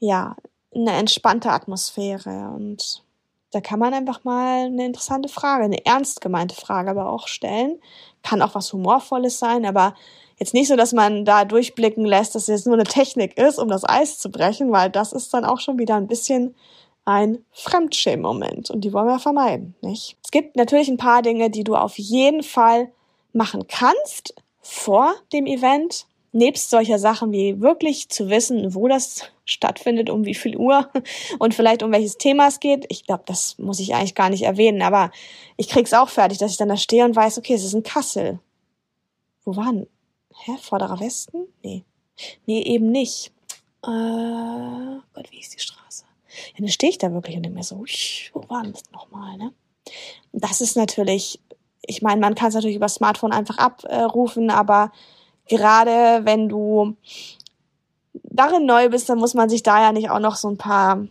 ja, 0.00 0.36
eine 0.74 0.92
entspannte 0.92 1.50
Atmosphäre 1.50 2.52
und 2.54 3.02
da 3.50 3.60
kann 3.60 3.78
man 3.78 3.94
einfach 3.94 4.24
mal 4.24 4.66
eine 4.66 4.84
interessante 4.84 5.28
Frage, 5.28 5.64
eine 5.64 5.84
ernst 5.86 6.20
gemeinte 6.20 6.54
Frage 6.54 6.90
aber 6.90 7.08
auch 7.08 7.28
stellen. 7.28 7.80
Kann 8.22 8.42
auch 8.42 8.54
was 8.54 8.72
Humorvolles 8.72 9.38
sein, 9.38 9.64
aber 9.64 9.94
jetzt 10.36 10.52
nicht 10.52 10.68
so, 10.68 10.76
dass 10.76 10.92
man 10.92 11.24
da 11.24 11.46
durchblicken 11.46 12.04
lässt, 12.04 12.34
dass 12.34 12.42
es 12.42 12.48
jetzt 12.48 12.66
nur 12.66 12.74
eine 12.74 12.84
Technik 12.84 13.38
ist, 13.38 13.58
um 13.58 13.68
das 13.68 13.88
Eis 13.88 14.18
zu 14.18 14.30
brechen, 14.30 14.70
weil 14.70 14.90
das 14.90 15.12
ist 15.12 15.32
dann 15.32 15.46
auch 15.46 15.60
schon 15.60 15.78
wieder 15.78 15.96
ein 15.96 16.08
bisschen 16.08 16.54
ein 17.06 17.42
Fremdschämen-Moment 17.52 18.70
und 18.70 18.82
die 18.82 18.92
wollen 18.92 19.06
wir 19.06 19.18
vermeiden, 19.18 19.74
nicht? 19.80 20.18
Es 20.22 20.30
gibt 20.30 20.56
natürlich 20.56 20.88
ein 20.88 20.98
paar 20.98 21.22
Dinge, 21.22 21.48
die 21.48 21.64
du 21.64 21.74
auf 21.74 21.98
jeden 21.98 22.42
Fall 22.42 22.92
machen 23.32 23.66
kannst 23.66 24.34
vor 24.60 25.14
dem 25.32 25.46
Event, 25.46 26.06
nebst 26.32 26.70
solcher 26.70 26.98
Sachen 26.98 27.32
wie 27.32 27.60
wirklich 27.60 28.08
zu 28.08 28.28
wissen, 28.28 28.74
wo 28.74 28.88
das 28.88 29.22
stattfindet, 29.44 30.10
um 30.10 30.24
wie 30.24 30.34
viel 30.34 30.56
Uhr 30.56 30.90
und 31.38 31.54
vielleicht 31.54 31.82
um 31.82 31.92
welches 31.92 32.18
Thema 32.18 32.48
es 32.48 32.60
geht. 32.60 32.86
Ich 32.88 33.04
glaube, 33.04 33.24
das 33.26 33.58
muss 33.58 33.80
ich 33.80 33.94
eigentlich 33.94 34.14
gar 34.14 34.30
nicht 34.30 34.42
erwähnen, 34.42 34.82
aber 34.82 35.10
ich 35.56 35.68
krieg's 35.68 35.94
auch 35.94 36.08
fertig, 36.08 36.38
dass 36.38 36.50
ich 36.50 36.56
dann 36.58 36.68
da 36.68 36.76
stehe 36.76 37.04
und 37.04 37.16
weiß, 37.16 37.38
okay, 37.38 37.54
es 37.54 37.64
ist 37.64 37.74
in 37.74 37.82
Kassel. 37.82 38.40
Wo 39.44 39.56
war 39.56 39.72
denn? 39.72 39.86
Hä? 40.44 40.52
Vorderer 40.60 41.00
Westen? 41.00 41.46
Nee. 41.62 41.84
Nee, 42.46 42.62
eben 42.62 42.90
nicht. 42.90 43.32
Äh, 43.84 45.00
Gott, 45.14 45.30
wie 45.30 45.40
ist 45.40 45.54
die 45.54 45.60
Straße? 45.60 46.04
Ja, 46.54 46.58
dann 46.58 46.68
stehe 46.68 46.90
ich 46.90 46.98
da 46.98 47.12
wirklich 47.12 47.36
und 47.36 47.42
denke 47.42 47.58
mir 47.58 47.64
so, 47.64 47.78
wo 48.32 48.48
war 48.48 48.62
denn 48.62 48.72
das 48.72 48.90
nochmal, 48.92 49.36
ne? 49.36 49.52
Das 50.32 50.60
ist 50.60 50.76
natürlich, 50.76 51.40
ich 51.80 52.02
meine, 52.02 52.20
man 52.20 52.34
kann 52.34 52.48
es 52.48 52.54
natürlich 52.54 52.76
über 52.76 52.88
Smartphone 52.88 53.32
einfach 53.32 53.56
abrufen, 53.56 54.50
aber 54.50 54.92
gerade 55.48 56.24
wenn 56.24 56.48
du 56.48 56.96
darin 58.22 58.66
neu 58.66 58.88
bist, 58.88 59.08
dann 59.08 59.18
muss 59.18 59.34
man 59.34 59.48
sich 59.48 59.62
da 59.62 59.80
ja 59.80 59.92
nicht 59.92 60.10
auch 60.10 60.20
noch 60.20 60.36
so 60.36 60.48
ein 60.48 60.58
paar 60.58 61.06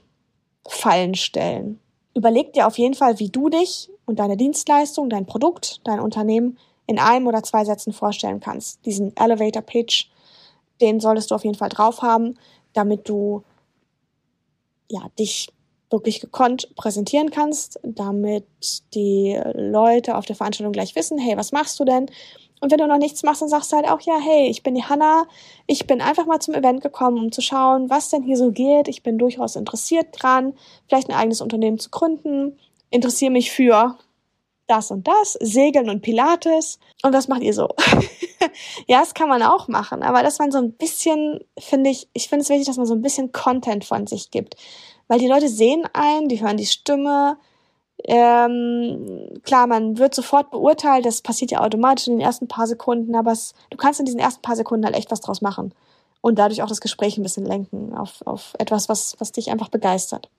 Fallen 0.68 1.16
stellen. 1.16 1.80
Überleg 2.14 2.54
dir 2.54 2.68
auf 2.68 2.78
jeden 2.78 2.96
Fall, 2.96 3.20
wie 3.20 3.30
du 3.30 3.50
dich 3.50 3.90
und 4.06 4.20
deine 4.20 4.38
Dienstleistung, 4.38 5.10
dein 5.10 5.26
Produkt, 5.26 5.82
dein 5.84 6.00
Unternehmen 6.00 6.58
in 6.88 7.00
einem 7.00 7.28
oder 7.28 7.44
zwei 7.44 7.66
Sätzen 7.66 7.94
vorstellen 7.94 8.40
kannst. 8.40 8.86
Diesen 8.86 9.16
Elevator 9.16 9.62
Pitch, 9.62 10.08
den 10.82 11.00
solltest 11.00 11.32
du 11.32 11.36
auf 11.36 11.44
jeden 11.44 11.58
Fall 11.58 11.70
drauf 11.70 12.02
haben, 12.02 12.38
damit 12.74 13.10
du 13.10 13.44
ja, 14.90 15.02
dich 15.20 15.50
wirklich 15.90 16.20
gekonnt 16.20 16.76
präsentieren 16.76 17.32
kannst, 17.32 17.80
damit 17.84 18.46
die 18.94 19.40
Leute 19.54 20.18
auf 20.18 20.26
der 20.26 20.36
Veranstaltung 20.36 20.74
gleich 20.74 20.96
wissen, 20.96 21.18
hey, 21.18 21.38
was 21.38 21.52
machst 21.52 21.80
du 21.80 21.86
denn? 21.86 22.08
Und 22.60 22.72
wenn 22.72 22.80
du 22.80 22.88
noch 22.88 22.98
nichts 22.98 23.24
machst, 23.24 23.42
dann 23.42 23.50
sagst 23.50 23.72
du 23.72 23.76
halt 23.76 23.88
auch, 23.88 24.02
ja, 24.02 24.18
hey, 24.20 24.48
ich 24.48 24.64
bin 24.64 24.74
die 24.74 24.84
Hanna, 24.84 25.28
ich 25.68 25.86
bin 25.86 26.02
einfach 26.02 26.26
mal 26.26 26.40
zum 26.40 26.56
Event 26.56 26.82
gekommen, 26.82 27.20
um 27.20 27.32
zu 27.32 27.42
schauen, 27.42 27.90
was 27.90 28.10
denn 28.10 28.24
hier 28.24 28.38
so 28.38 28.52
geht. 28.52 28.88
Ich 28.88 29.04
bin 29.04 29.18
durchaus 29.18 29.56
interessiert 29.56 30.08
dran, 30.12 30.54
vielleicht 30.88 31.10
ein 31.10 31.16
eigenes 31.16 31.42
Unternehmen 31.42 31.78
zu 31.78 31.90
gründen, 31.90 32.58
interessiere 32.90 33.32
mich 33.32 33.52
für 33.52 33.98
das 34.68 34.92
und 34.92 35.08
das, 35.08 35.34
Segeln 35.34 35.90
und 35.90 36.02
Pilates. 36.02 36.80
Und 37.04 37.14
was 37.14 37.28
macht 37.28 37.42
ihr 37.42 37.54
so? 37.54 37.70
ja, 38.88 39.00
das 39.00 39.14
kann 39.14 39.30
man 39.30 39.42
auch 39.44 39.68
machen, 39.68 40.04
aber 40.04 40.24
dass 40.24 40.40
man 40.40 40.52
so 40.52 40.58
ein 40.58 40.74
bisschen, 40.74 41.40
finde 41.58 41.90
ich, 41.90 42.10
ich 42.14 42.28
finde 42.28 42.44
es 42.44 42.50
wichtig, 42.50 42.68
dass 42.68 42.78
man 42.78 42.86
so 42.86 42.94
ein 42.94 43.02
bisschen 43.02 43.32
Content 43.32 43.86
von 43.86 44.08
sich 44.08 44.32
gibt. 44.32 44.56
Weil 45.08 45.20
die 45.20 45.28
Leute 45.28 45.48
sehen 45.48 45.88
einen, 45.94 46.28
die 46.28 46.42
hören 46.42 46.58
die 46.58 46.66
Stimme. 46.66 47.38
Ähm, 48.04 49.42
klar, 49.44 49.68
man 49.68 49.98
wird 49.98 50.14
sofort 50.14 50.52
beurteilt, 50.52 51.06
das 51.06 51.22
passiert 51.22 51.52
ja 51.52 51.62
automatisch 51.62 52.08
in 52.08 52.14
den 52.14 52.26
ersten 52.26 52.48
paar 52.48 52.68
Sekunden, 52.68 53.16
aber 53.16 53.32
es, 53.32 53.54
du 53.70 53.78
kannst 53.78 54.00
in 54.00 54.06
diesen 54.06 54.20
ersten 54.20 54.42
paar 54.42 54.56
Sekunden 54.56 54.86
halt 54.86 54.96
echt 54.96 55.12
was 55.12 55.22
draus 55.22 55.42
machen. 55.42 55.74
Und 56.22 56.38
dadurch 56.40 56.62
auch 56.62 56.68
das 56.68 56.82
Gespräch 56.82 57.18
ein 57.18 57.24
bisschen 57.24 57.46
lenken 57.46 57.96
auf, 57.96 58.22
auf 58.26 58.54
etwas, 58.60 58.90
was, 58.90 59.16
was 59.20 59.32
dich 59.32 59.52
einfach 59.52 59.70
begeistert. 59.70 60.30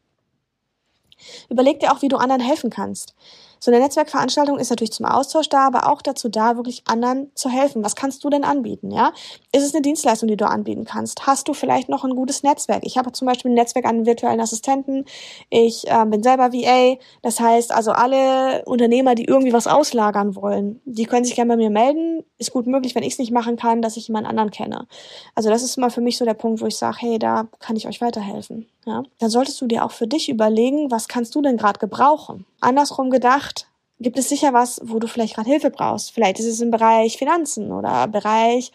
Überleg 1.49 1.81
dir 1.81 1.92
auch, 1.92 2.03
wie 2.03 2.09
du 2.09 2.16
anderen 2.16 2.40
helfen 2.40 2.71
kannst. 2.71 3.14
So 3.61 3.71
eine 3.71 3.81
Netzwerkveranstaltung 3.81 4.59
ist 4.59 4.71
natürlich 4.71 4.92
zum 4.92 5.07
Austausch 5.07 5.49
da, 5.49 5.66
aber 5.66 5.90
auch 5.90 6.03
dazu 6.03 6.29
da, 6.29 6.57
wirklich 6.57 6.83
anderen 6.87 7.31
zu 7.35 7.49
helfen. 7.49 7.85
Was 7.85 7.97
kannst 7.97 8.25
du 8.25 8.31
denn 8.31 8.44
anbieten, 8.44 8.90
ja? 8.90 9.12
Ist 9.53 9.64
es 9.64 9.75
eine 9.75 9.83
Dienstleistung, 9.83 10.29
die 10.29 10.37
du 10.37 10.47
anbieten 10.47 10.85
kannst? 10.85 11.27
Hast 11.27 11.49
du 11.49 11.55
vielleicht 11.55 11.88
noch 11.88 12.05
ein 12.05 12.14
gutes 12.14 12.42
Netzwerk? 12.42 12.83
Ich 12.85 12.99
habe 12.99 13.12
zum 13.12 13.27
Beispiel 13.27 13.51
ein 13.51 13.55
Netzwerk 13.55 13.87
an 13.87 14.07
virtuellen 14.07 14.40
Assistenten. 14.40 15.05
Ich 15.51 15.87
äh, 15.88 16.05
bin 16.07 16.23
selber 16.23 16.53
VA. 16.53 16.97
Das 17.23 17.40
heißt, 17.40 17.73
also 17.73 17.92
alle 17.92 18.64
Unternehmer, 18.64 19.14
die 19.14 19.25
irgendwie 19.25 19.53
was 19.53 19.66
auslagern 19.66 20.37
wollen, 20.37 20.81
die 20.85 21.05
können 21.05 21.25
sich 21.25 21.35
gerne 21.35 21.53
bei 21.53 21.57
mir 21.57 21.71
melden. 21.71 22.25
Ist 22.38 22.53
gut 22.53 22.66
möglich, 22.66 22.94
wenn 22.94 23.03
ich 23.03 23.14
es 23.14 23.18
nicht 23.18 23.33
machen 23.33 23.57
kann, 23.57 23.83
dass 23.83 23.97
ich 23.97 24.09
jemand 24.09 24.27
anderen 24.27 24.51
kenne. 24.51 24.87
Also 25.35 25.51
das 25.51 25.62
ist 25.62 25.77
mal 25.79 25.90
für 25.90 26.01
mich 26.01 26.18
so 26.18 26.25
der 26.25 26.35
Punkt, 26.35 26.61
wo 26.61 26.66
ich 26.66 26.77
sage, 26.77 26.99
hey, 27.01 27.18
da 27.18 27.49
kann 27.59 27.77
ich 27.77 27.87
euch 27.88 28.01
weiterhelfen. 28.01 28.66
Ja? 28.88 29.03
Dann 29.18 29.29
solltest 29.29 29.61
du 29.61 29.66
dir 29.66 29.85
auch 29.85 29.90
für 29.90 30.07
dich 30.07 30.31
überlegen, 30.31 30.90
was 30.90 31.09
kannst 31.09 31.35
du 31.35 31.42
denn 31.42 31.59
gerade 31.59 31.79
gebrauchen? 31.79 32.46
Andersrum 32.61 33.11
gedacht, 33.11 33.68
gibt 34.01 34.18
es 34.18 34.31
sicher 34.31 34.55
was, 34.55 34.81
wo 34.83 34.98
du 34.98 35.07
vielleicht 35.07 35.35
gerade 35.35 35.51
Hilfe 35.51 35.70
brauchst. 35.70 36.12
Vielleicht 36.12 36.38
ist 36.38 36.46
es 36.46 36.62
im 36.62 36.70
Bereich 36.70 37.18
Finanzen 37.18 37.70
oder 37.70 38.09
Bereich 38.09 38.72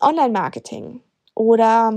Online-Marketing 0.00 1.02
oder 1.34 1.92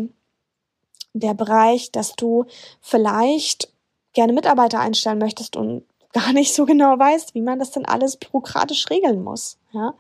der 1.14 1.34
Bereich, 1.36 1.90
dass 1.94 2.18
du 2.18 2.46
vielleicht 2.82 3.72
gerne 4.12 4.34
Mitarbeiter 4.34 4.82
einstellen 4.82 5.20
möchtest 5.20 5.56
und 5.56 5.86
gar 6.14 6.34
nicht 6.34 6.54
so 6.54 6.66
genau 6.66 7.00
weißt, 7.00 7.34
wie 7.34 7.42
man 7.42 7.60
das 7.60 7.72
denn 7.72 7.86
alles 7.86 8.18
bürokratisch 8.18 8.90
regeln 8.90 9.24
muss. 9.24 9.58
Ja? 9.72 9.94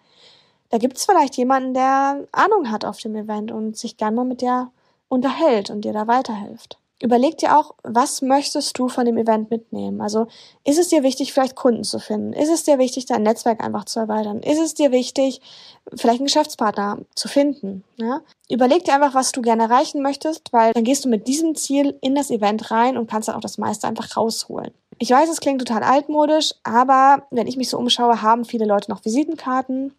Da 0.70 0.80
gibt 0.80 0.98
es 0.98 1.06
vielleicht 1.06 1.38
jemanden, 1.38 1.74
der 1.74 2.28
Ahnung 2.34 2.70
hat 2.70 2.84
auf 2.84 3.00
dem 3.00 3.16
Event 3.16 3.54
und 3.54 3.78
sich 3.78 3.96
gerne 3.96 4.18
mal 4.18 4.26
mit 4.26 4.42
dir 4.42 4.70
unterhält 5.08 5.70
und 5.70 5.86
dir 5.86 5.94
da 5.94 6.08
weiterhilft 6.08 6.78
überleg 7.04 7.38
dir 7.38 7.60
auch, 7.60 7.76
was 7.84 8.22
möchtest 8.22 8.80
du 8.80 8.88
von 8.88 9.06
dem 9.06 9.18
Event 9.18 9.52
mitnehmen? 9.52 10.00
Also 10.00 10.28
ist 10.64 10.80
es 10.80 10.88
dir 10.88 11.04
wichtig, 11.04 11.34
vielleicht 11.34 11.56
Kunden 11.56 11.84
zu 11.84 12.00
finden? 12.00 12.32
Ist 12.32 12.50
es 12.50 12.64
dir 12.64 12.80
wichtig, 12.80 13.06
dein 13.06 13.24
Netzwerk 13.24 13.62
einfach 13.62 13.84
zu 13.84 14.00
erweitern? 14.00 14.40
Ist 14.42 14.60
es 14.60 14.74
dir 14.74 14.92
wichtig, 14.94 15.42
vielleicht 15.94 16.20
einen 16.20 16.28
Geschäftspartner 16.28 17.00
zu 17.14 17.28
finden? 17.28 17.84
Ja? 17.98 18.22
Überleg 18.50 18.86
dir 18.86 18.96
einfach, 18.96 19.14
was 19.14 19.34
du 19.34 19.42
gerne 19.42 19.64
erreichen 19.64 20.02
möchtest, 20.02 20.54
weil 20.54 20.72
dann 20.72 20.86
gehst 20.86 21.04
du 21.04 21.10
mit 21.10 21.28
diesem 21.28 21.56
Ziel 21.56 21.98
in 22.00 22.16
das 22.16 22.32
Event 22.32 22.72
rein 22.72 22.98
und 22.98 23.10
kannst 23.10 23.28
dann 23.28 23.36
auch 23.36 23.42
das 23.42 23.58
meiste 23.58 23.86
einfach 23.86 24.16
rausholen. 24.16 24.72
Ich 24.98 25.12
weiß, 25.12 25.30
es 25.30 25.42
klingt 25.42 25.60
total 25.60 25.84
altmodisch, 25.84 26.54
aber 26.64 27.28
wenn 27.32 27.48
ich 27.48 27.58
mich 27.58 27.68
so 27.68 27.78
umschaue, 27.78 28.22
haben 28.22 28.46
viele 28.46 28.66
Leute 28.66 28.90
noch 28.90 29.04
Visitenkarten, 29.04 29.94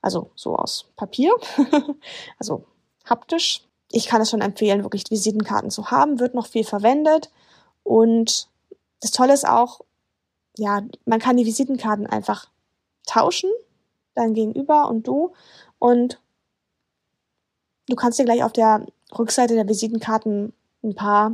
also 0.00 0.30
so 0.34 0.56
aus 0.56 0.86
Papier, 0.96 1.32
also 2.38 2.64
haptisch 3.04 3.67
ich 3.90 4.06
kann 4.06 4.20
es 4.20 4.30
schon 4.30 4.40
empfehlen, 4.40 4.82
wirklich 4.82 5.04
Visitenkarten 5.10 5.70
zu 5.70 5.90
haben, 5.90 6.20
wird 6.20 6.34
noch 6.34 6.46
viel 6.46 6.64
verwendet. 6.64 7.30
Und 7.82 8.48
das 9.00 9.12
Tolle 9.12 9.32
ist 9.32 9.48
auch, 9.48 9.80
ja, 10.56 10.82
man 11.04 11.20
kann 11.20 11.36
die 11.36 11.46
Visitenkarten 11.46 12.06
einfach 12.06 12.50
tauschen, 13.06 13.50
dein 14.14 14.34
Gegenüber 14.34 14.88
und 14.88 15.06
du. 15.06 15.32
Und 15.78 16.20
du 17.88 17.96
kannst 17.96 18.18
dir 18.18 18.24
gleich 18.24 18.42
auf 18.42 18.52
der 18.52 18.86
Rückseite 19.16 19.54
der 19.54 19.68
Visitenkarten 19.68 20.52
ein 20.82 20.94
paar 20.94 21.32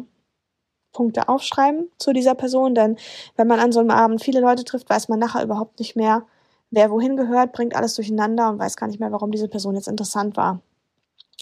Punkte 0.92 1.28
aufschreiben 1.28 1.90
zu 1.98 2.12
dieser 2.12 2.34
Person, 2.36 2.74
denn 2.74 2.96
wenn 3.34 3.48
man 3.48 3.58
an 3.58 3.72
so 3.72 3.80
einem 3.80 3.90
Abend 3.90 4.22
viele 4.22 4.40
Leute 4.40 4.64
trifft, 4.64 4.88
weiß 4.88 5.08
man 5.08 5.18
nachher 5.18 5.42
überhaupt 5.42 5.80
nicht 5.80 5.96
mehr, 5.96 6.24
wer 6.70 6.90
wohin 6.90 7.16
gehört, 7.16 7.52
bringt 7.52 7.74
alles 7.74 7.94
durcheinander 7.96 8.48
und 8.48 8.60
weiß 8.60 8.76
gar 8.76 8.86
nicht 8.86 9.00
mehr, 9.00 9.10
warum 9.10 9.32
diese 9.32 9.48
Person 9.48 9.74
jetzt 9.74 9.88
interessant 9.88 10.36
war. 10.36 10.60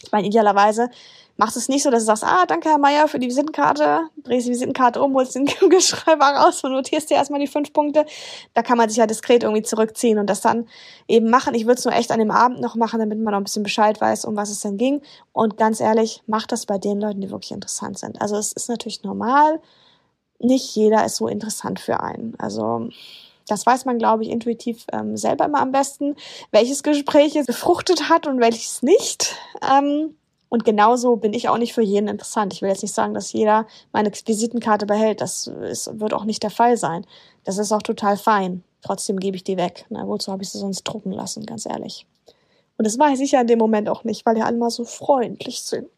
Ich 0.02 0.12
meine, 0.12 0.26
idealerweise 0.26 0.90
machst 1.36 1.56
du 1.56 1.60
es 1.60 1.68
nicht 1.68 1.82
so, 1.82 1.90
dass 1.90 2.02
du 2.02 2.06
sagst, 2.06 2.24
ah, 2.24 2.44
danke 2.46 2.68
Herr 2.68 2.78
Meier 2.78 3.08
für 3.08 3.18
die 3.18 3.26
Visitenkarte, 3.26 4.02
drehst 4.22 4.46
die 4.46 4.50
Visitenkarte 4.50 5.02
um, 5.02 5.14
holst 5.14 5.34
den 5.34 5.46
Geschreiber 5.70 6.26
raus 6.26 6.62
und 6.64 6.72
notierst 6.72 7.10
dir 7.10 7.14
erstmal 7.14 7.40
die 7.40 7.46
fünf 7.46 7.72
Punkte. 7.72 8.04
Da 8.54 8.62
kann 8.62 8.78
man 8.78 8.88
sich 8.88 8.98
ja 8.98 9.06
diskret 9.06 9.42
irgendwie 9.42 9.62
zurückziehen 9.62 10.18
und 10.18 10.28
das 10.28 10.40
dann 10.40 10.68
eben 11.08 11.30
machen. 11.30 11.54
Ich 11.54 11.66
würde 11.66 11.78
es 11.78 11.84
nur 11.84 11.94
echt 11.94 12.10
an 12.10 12.18
dem 12.18 12.30
Abend 12.30 12.60
noch 12.60 12.74
machen, 12.74 13.00
damit 13.00 13.18
man 13.18 13.32
noch 13.32 13.40
ein 13.40 13.44
bisschen 13.44 13.62
Bescheid 13.62 14.00
weiß, 14.00 14.24
um 14.24 14.36
was 14.36 14.50
es 14.50 14.60
denn 14.60 14.76
ging. 14.76 15.02
Und 15.32 15.56
ganz 15.56 15.80
ehrlich, 15.80 16.22
mach 16.26 16.46
das 16.46 16.66
bei 16.66 16.78
den 16.78 17.00
Leuten, 17.00 17.20
die 17.20 17.30
wirklich 17.30 17.52
interessant 17.52 17.98
sind. 17.98 18.20
Also 18.20 18.36
es 18.36 18.52
ist 18.52 18.68
natürlich 18.68 19.02
normal, 19.02 19.60
nicht 20.38 20.74
jeder 20.74 21.04
ist 21.04 21.16
so 21.16 21.28
interessant 21.28 21.80
für 21.80 22.00
einen. 22.00 22.34
Also 22.38 22.88
das 23.48 23.66
weiß 23.66 23.84
man, 23.84 23.98
glaube 23.98 24.24
ich, 24.24 24.30
intuitiv 24.30 24.86
ähm, 24.92 25.16
selber 25.16 25.44
immer 25.44 25.60
am 25.60 25.72
besten, 25.72 26.16
welches 26.50 26.82
Gespräch 26.82 27.36
es 27.36 27.46
befruchtet 27.46 28.08
hat 28.08 28.26
und 28.26 28.40
welches 28.40 28.82
nicht. 28.82 29.36
Ähm, 29.62 30.16
und 30.48 30.66
genauso 30.66 31.16
bin 31.16 31.32
ich 31.32 31.48
auch 31.48 31.56
nicht 31.56 31.72
für 31.72 31.82
jeden 31.82 32.08
interessant. 32.08 32.52
Ich 32.52 32.60
will 32.60 32.68
jetzt 32.68 32.82
nicht 32.82 32.94
sagen, 32.94 33.14
dass 33.14 33.32
jeder 33.32 33.66
meine 33.92 34.10
Visitenkarte 34.12 34.84
behält. 34.84 35.22
Das 35.22 35.46
ist, 35.46 35.98
wird 35.98 36.12
auch 36.12 36.24
nicht 36.24 36.42
der 36.42 36.50
Fall 36.50 36.76
sein. 36.76 37.06
Das 37.44 37.56
ist 37.56 37.72
auch 37.72 37.80
total 37.80 38.18
fein. 38.18 38.62
Trotzdem 38.82 39.18
gebe 39.18 39.36
ich 39.36 39.44
die 39.44 39.56
weg. 39.56 39.86
Na, 39.88 40.06
wozu 40.06 40.30
habe 40.30 40.42
ich 40.42 40.50
sie 40.50 40.58
sonst 40.58 40.82
drucken 40.82 41.12
lassen, 41.12 41.46
ganz 41.46 41.64
ehrlich. 41.64 42.06
Und 42.76 42.86
das 42.86 42.98
weiß 42.98 43.20
ich 43.20 43.32
ja 43.32 43.40
in 43.40 43.46
dem 43.46 43.58
Moment 43.58 43.88
auch 43.88 44.04
nicht, 44.04 44.26
weil 44.26 44.34
die 44.34 44.42
alle 44.42 44.58
mal 44.58 44.70
so 44.70 44.84
freundlich 44.84 45.62
sind. 45.62 45.88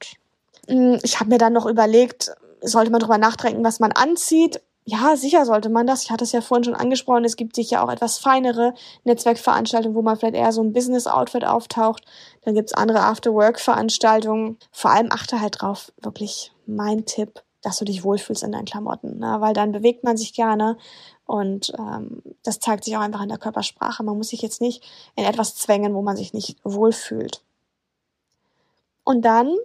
Hm, 0.69 1.01
ich 1.03 1.19
habe 1.19 1.31
mir 1.31 1.39
dann 1.39 1.53
noch 1.53 1.67
überlegt, 1.67 2.31
sollte 2.61 2.93
man 2.93 3.01
drüber 3.01 3.19
nachdenken, 3.19 3.65
was 3.65 3.81
man 3.81 3.91
anzieht 3.91 4.61
ja, 4.87 5.17
sicher 5.17 5.47
sollte 5.47 5.71
man 5.71 5.87
das. 5.87 6.03
Ich 6.03 6.11
hatte 6.11 6.25
es 6.25 6.33
ja 6.33 6.43
vorhin 6.43 6.65
schon 6.65 6.75
angesprochen. 6.75 7.25
Es 7.25 7.37
gibt 7.37 7.57
sicher 7.57 7.83
auch 7.83 7.91
etwas 7.91 8.19
feinere 8.19 8.75
Netzwerkveranstaltungen, 9.05 9.97
wo 9.97 10.03
man 10.03 10.17
vielleicht 10.17 10.35
eher 10.35 10.53
so 10.53 10.63
ein 10.63 10.75
Business-Outfit 10.75 11.45
auftaucht. 11.47 12.05
Dann 12.43 12.55
gibt's 12.55 12.75
andere 12.75 13.01
After-Work-Veranstaltungen. 13.01 14.59
Vor 14.73 14.91
allem 14.91 15.11
achte 15.11 15.41
halt 15.41 15.63
drauf, 15.63 15.91
wirklich 16.03 16.53
mein 16.67 17.07
Tipp, 17.07 17.43
dass 17.63 17.79
du 17.79 17.87
dich 17.87 18.05
wohlfühlst 18.05 18.43
in 18.43 18.53
deinen 18.53 18.67
Klamotten. 18.67 19.19
Ne? 19.19 19.37
Weil 19.41 19.55
dann 19.55 19.73
bewegt 19.73 20.05
man 20.05 20.19
sich 20.19 20.35
gerne 20.35 20.77
und 21.25 21.73
ähm, 21.79 22.23
das 22.43 22.61
zeigt 22.61 22.85
sich 22.85 22.95
auch 22.97 23.01
einfach 23.01 23.23
in 23.23 23.31
der 23.31 23.39
Körpersprache. 23.39 24.03
Man 24.03 24.19
muss 24.19 24.29
sich 24.29 24.43
jetzt 24.43 24.61
nicht 24.61 24.85
in 25.17 25.25
etwas 25.25 25.57
zwängen, 25.57 25.95
wo 25.95 26.03
man 26.03 26.17
sich 26.17 26.35
nicht 26.35 26.59
wohlfühlt. 26.63 27.43
Und 29.03 29.23
dann 29.23 29.57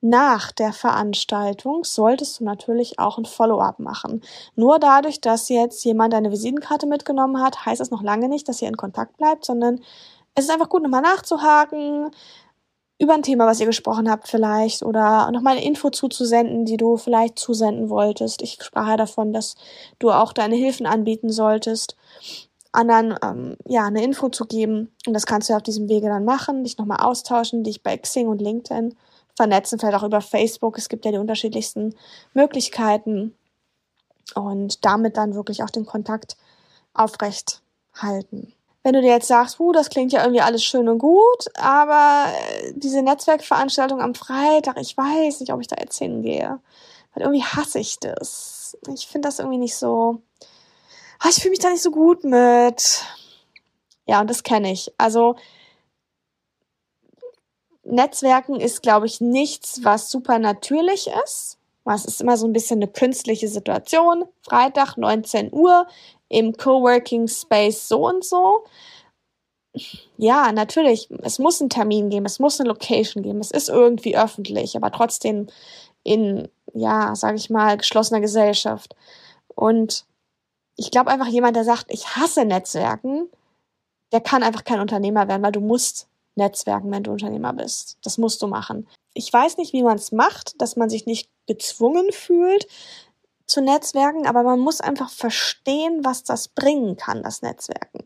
nach 0.00 0.52
der 0.52 0.72
Veranstaltung 0.72 1.82
solltest 1.84 2.38
du 2.38 2.44
natürlich 2.44 2.98
auch 2.98 3.18
ein 3.18 3.24
Follow-up 3.24 3.80
machen. 3.80 4.22
Nur 4.54 4.78
dadurch, 4.78 5.20
dass 5.20 5.48
jetzt 5.48 5.84
jemand 5.84 6.12
deine 6.12 6.30
Visitenkarte 6.30 6.86
mitgenommen 6.86 7.42
hat, 7.42 7.66
heißt 7.66 7.80
es 7.80 7.90
noch 7.90 8.02
lange 8.02 8.28
nicht, 8.28 8.48
dass 8.48 8.62
ihr 8.62 8.68
in 8.68 8.76
Kontakt 8.76 9.16
bleibt, 9.16 9.44
sondern 9.44 9.80
es 10.34 10.44
ist 10.44 10.50
einfach 10.50 10.68
gut, 10.68 10.82
nochmal 10.82 11.02
nachzuhaken 11.02 12.10
über 13.00 13.14
ein 13.14 13.22
Thema, 13.22 13.46
was 13.46 13.60
ihr 13.60 13.66
gesprochen 13.66 14.10
habt 14.10 14.28
vielleicht 14.28 14.82
oder 14.82 15.30
nochmal 15.30 15.56
eine 15.56 15.64
Info 15.64 15.90
zuzusenden, 15.90 16.64
die 16.64 16.76
du 16.76 16.96
vielleicht 16.96 17.38
zusenden 17.38 17.90
wolltest. 17.90 18.42
Ich 18.42 18.58
sprach 18.62 18.88
ja 18.88 18.96
davon, 18.96 19.32
dass 19.32 19.56
du 19.98 20.10
auch 20.10 20.32
deine 20.32 20.56
Hilfen 20.56 20.86
anbieten 20.86 21.30
solltest, 21.30 21.96
anderen 22.72 23.16
ähm, 23.22 23.56
ja 23.66 23.84
eine 23.84 24.02
Info 24.02 24.28
zu 24.28 24.44
geben 24.46 24.92
und 25.06 25.14
das 25.14 25.26
kannst 25.26 25.48
du 25.48 25.54
auf 25.54 25.62
diesem 25.62 25.88
Wege 25.88 26.08
dann 26.08 26.24
machen, 26.24 26.64
dich 26.64 26.78
nochmal 26.78 27.00
austauschen, 27.00 27.64
dich 27.64 27.82
bei 27.82 27.96
Xing 27.96 28.28
und 28.28 28.40
LinkedIn 28.42 28.94
vernetzen, 29.38 29.78
vielleicht 29.78 29.96
auch 29.96 30.02
über 30.02 30.20
Facebook. 30.20 30.76
Es 30.76 30.88
gibt 30.88 31.04
ja 31.04 31.12
die 31.12 31.18
unterschiedlichsten 31.18 31.94
Möglichkeiten 32.34 33.34
und 34.34 34.84
damit 34.84 35.16
dann 35.16 35.34
wirklich 35.34 35.62
auch 35.62 35.70
den 35.70 35.86
Kontakt 35.86 36.36
aufrecht 36.92 37.62
halten. 37.94 38.52
Wenn 38.82 38.94
du 38.94 39.00
dir 39.00 39.12
jetzt 39.12 39.28
sagst, 39.28 39.60
uh, 39.60 39.72
das 39.72 39.90
klingt 39.90 40.12
ja 40.12 40.22
irgendwie 40.22 40.40
alles 40.40 40.64
schön 40.64 40.88
und 40.88 40.98
gut, 40.98 41.46
aber 41.54 42.26
äh, 42.32 42.72
diese 42.74 43.02
Netzwerkveranstaltung 43.02 44.00
am 44.00 44.14
Freitag, 44.14 44.76
ich 44.80 44.96
weiß 44.96 45.40
nicht, 45.40 45.52
ob 45.52 45.60
ich 45.60 45.68
da 45.68 45.76
jetzt 45.78 45.98
hingehe. 45.98 46.58
Weil 47.14 47.22
irgendwie 47.22 47.44
hasse 47.44 47.78
ich 47.78 47.98
das. 48.00 48.76
Ich 48.92 49.06
finde 49.06 49.28
das 49.28 49.38
irgendwie 49.38 49.58
nicht 49.58 49.76
so. 49.76 50.20
Oh, 51.24 51.28
ich 51.28 51.36
fühle 51.36 51.50
mich 51.50 51.60
da 51.60 51.70
nicht 51.70 51.82
so 51.82 51.90
gut 51.90 52.24
mit. 52.24 53.04
Ja, 54.06 54.20
und 54.20 54.30
das 54.30 54.42
kenne 54.42 54.72
ich. 54.72 54.92
Also 54.98 55.36
Netzwerken 57.90 58.60
ist, 58.60 58.82
glaube 58.82 59.06
ich, 59.06 59.20
nichts, 59.20 59.80
was 59.82 60.10
super 60.10 60.38
natürlich 60.38 61.08
ist. 61.24 61.58
Es 61.94 62.04
ist 62.04 62.20
immer 62.20 62.36
so 62.36 62.46
ein 62.46 62.52
bisschen 62.52 62.78
eine 62.78 62.88
künstliche 62.88 63.48
Situation. 63.48 64.24
Freitag, 64.42 64.96
19 64.96 65.52
Uhr, 65.52 65.86
im 66.28 66.54
Coworking 66.54 67.28
Space 67.28 67.88
so 67.88 68.06
und 68.06 68.24
so. 68.24 68.64
Ja, 70.16 70.52
natürlich, 70.52 71.08
es 71.22 71.38
muss 71.38 71.60
einen 71.60 71.70
Termin 71.70 72.10
geben, 72.10 72.26
es 72.26 72.38
muss 72.38 72.60
eine 72.60 72.68
Location 72.68 73.22
geben, 73.22 73.40
es 73.40 73.50
ist 73.50 73.68
irgendwie 73.68 74.18
öffentlich, 74.18 74.76
aber 74.76 74.90
trotzdem 74.90 75.46
in, 76.02 76.48
ja, 76.74 77.14
sage 77.14 77.36
ich 77.36 77.48
mal, 77.48 77.76
geschlossener 77.76 78.20
Gesellschaft. 78.20 78.94
Und 79.54 80.04
ich 80.76 80.90
glaube 80.90 81.10
einfach, 81.10 81.26
jemand, 81.28 81.56
der 81.56 81.64
sagt, 81.64 81.86
ich 81.88 82.16
hasse 82.16 82.44
Netzwerken, 82.44 83.28
der 84.12 84.20
kann 84.20 84.42
einfach 84.42 84.64
kein 84.64 84.80
Unternehmer 84.80 85.28
werden, 85.28 85.42
weil 85.42 85.52
du 85.52 85.60
musst 85.60 86.08
Netzwerken, 86.38 86.90
wenn 86.90 87.02
du 87.02 87.10
Unternehmer 87.10 87.52
bist. 87.52 87.98
Das 88.02 88.16
musst 88.16 88.40
du 88.40 88.46
machen. 88.46 88.88
Ich 89.12 89.30
weiß 89.30 89.58
nicht, 89.58 89.72
wie 89.72 89.82
man 89.82 89.96
es 89.96 90.12
macht, 90.12 90.60
dass 90.62 90.76
man 90.76 90.88
sich 90.88 91.04
nicht 91.04 91.28
gezwungen 91.46 92.10
fühlt 92.12 92.66
zu 93.48 93.62
Netzwerken, 93.62 94.26
aber 94.26 94.42
man 94.42 94.60
muss 94.60 94.80
einfach 94.80 95.10
verstehen, 95.10 96.04
was 96.04 96.22
das 96.22 96.48
bringen 96.48 96.96
kann, 96.96 97.22
das 97.22 97.42
Netzwerken. 97.42 98.04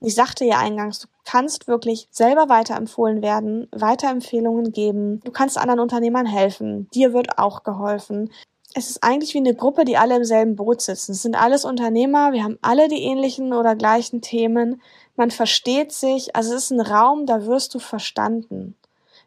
Ich 0.00 0.14
sagte 0.14 0.44
ja 0.44 0.58
eingangs, 0.58 1.00
du 1.00 1.08
kannst 1.24 1.66
wirklich 1.66 2.08
selber 2.10 2.48
weiterempfohlen 2.50 3.22
werden, 3.22 3.68
Weiterempfehlungen 3.72 4.70
geben, 4.70 5.20
du 5.24 5.32
kannst 5.32 5.56
anderen 5.56 5.80
Unternehmern 5.80 6.26
helfen, 6.26 6.88
dir 6.94 7.14
wird 7.14 7.38
auch 7.38 7.62
geholfen. 7.62 8.30
Es 8.74 8.90
ist 8.90 9.02
eigentlich 9.02 9.32
wie 9.34 9.38
eine 9.38 9.54
Gruppe, 9.54 9.84
die 9.84 9.96
alle 9.96 10.16
im 10.16 10.24
selben 10.24 10.56
Boot 10.56 10.82
sitzen. 10.82 11.12
Es 11.12 11.22
sind 11.22 11.36
alles 11.36 11.64
Unternehmer, 11.64 12.32
wir 12.32 12.44
haben 12.44 12.58
alle 12.60 12.88
die 12.88 13.02
ähnlichen 13.02 13.54
oder 13.54 13.76
gleichen 13.76 14.20
Themen 14.20 14.82
man 15.16 15.30
versteht 15.30 15.92
sich, 15.92 16.34
also 16.34 16.54
es 16.54 16.64
ist 16.64 16.70
ein 16.70 16.80
Raum, 16.80 17.26
da 17.26 17.46
wirst 17.46 17.74
du 17.74 17.78
verstanden. 17.78 18.76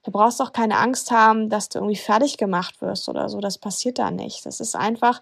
Du 0.04 0.12
brauchst 0.12 0.42
auch 0.42 0.54
keine 0.54 0.78
Angst 0.78 1.12
haben, 1.12 1.50
dass 1.50 1.70
du 1.70 1.80
irgendwie 1.80 1.96
fertig 1.96 2.38
gemacht 2.38 2.82
wirst 2.82 3.10
oder 3.10 3.28
so. 3.28 3.40
Das 3.40 3.58
passiert 3.58 3.98
da 3.98 4.12
nicht. 4.12 4.46
Das 4.46 4.60
ist 4.60 4.76
einfach, 4.76 5.22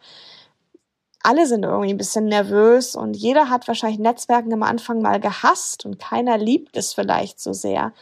alle 1.21 1.47
sind 1.47 1.63
irgendwie 1.63 1.93
ein 1.93 1.97
bisschen 1.97 2.26
nervös 2.26 2.95
und 2.95 3.15
jeder 3.15 3.49
hat 3.49 3.67
wahrscheinlich 3.67 3.99
Netzwerken 3.99 4.54
am 4.54 4.63
Anfang 4.63 5.02
mal 5.02 5.21
gehasst 5.21 5.86
und 5.86 5.99
keiner 5.99 6.38
liebt 6.38 6.76
es 6.76 6.93
vielleicht 6.93 7.39
so 7.39 7.54
sehr. 7.54 7.93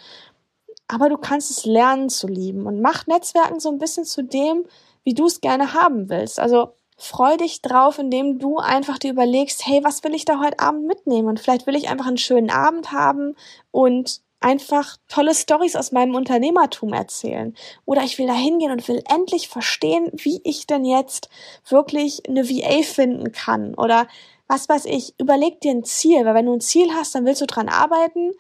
Aber 0.88 1.08
du 1.08 1.18
kannst 1.18 1.52
es 1.52 1.66
lernen 1.66 2.10
zu 2.10 2.28
lieben 2.28 2.66
und 2.66 2.82
mach 2.82 3.06
Netzwerken 3.06 3.60
so 3.60 3.70
ein 3.70 3.78
bisschen 3.78 4.06
zu 4.06 4.24
dem, 4.24 4.66
wie 5.04 5.14
du 5.14 5.28
es 5.28 5.40
gerne 5.40 5.74
haben 5.74 6.10
willst. 6.10 6.40
Also 6.40 6.74
freu 7.02 7.36
dich 7.36 7.64
drauf, 7.64 7.98
indem 7.98 8.38
du 8.38 8.58
einfach 8.58 9.00
dir 9.00 9.12
überlegst, 9.12 9.66
hey, 9.66 9.84
was 9.84 10.04
will 10.04 10.14
ich 10.14 10.24
da 10.24 10.40
heute 10.40 10.60
Abend 10.60 10.86
mitnehmen? 10.86 11.30
Und 11.30 11.40
vielleicht 11.40 11.66
will 11.66 11.76
ich 11.76 11.90
einfach 11.90 12.06
einen 12.06 12.20
schönen 12.20 12.52
Abend 12.52 12.92
haben 12.92 13.36
und 13.72 14.22
einfach 14.40 14.98
tolle 15.08 15.34
Stories 15.34 15.76
aus 15.76 15.92
meinem 15.92 16.14
Unternehmertum 16.14 16.94
erzählen. 16.94 17.56
Oder 17.86 18.04
ich 18.04 18.20
will 18.20 18.28
da 18.28 18.34
hingehen 18.34 18.72
und 18.72 18.88
will 18.88 19.04
endlich 19.10 19.48
verstehen, 19.48 20.12
wie 20.14 20.42
ich 20.44 20.68
denn 20.68 20.86
jetzt 20.86 21.30
wirklich 21.68 22.28
eine 22.30 22.48
VA 22.48 22.84
finden 22.84 23.32
kann. 23.32 23.74
Oder 23.74 24.08
was 24.48 24.70
weiß 24.70 24.86
ich, 24.86 25.16
überleg 25.18 25.60
dir 25.60 25.72
ein 25.72 25.84
Ziel, 25.84 26.24
weil 26.26 26.36
wenn 26.36 26.46
du 26.46 26.54
ein 26.54 26.62
Ziel 26.62 26.94
hast, 26.94 27.16
dann 27.16 27.26
willst 27.26 27.42
du 27.42 27.48
dran 27.48 27.68
arbeiten 27.68 28.32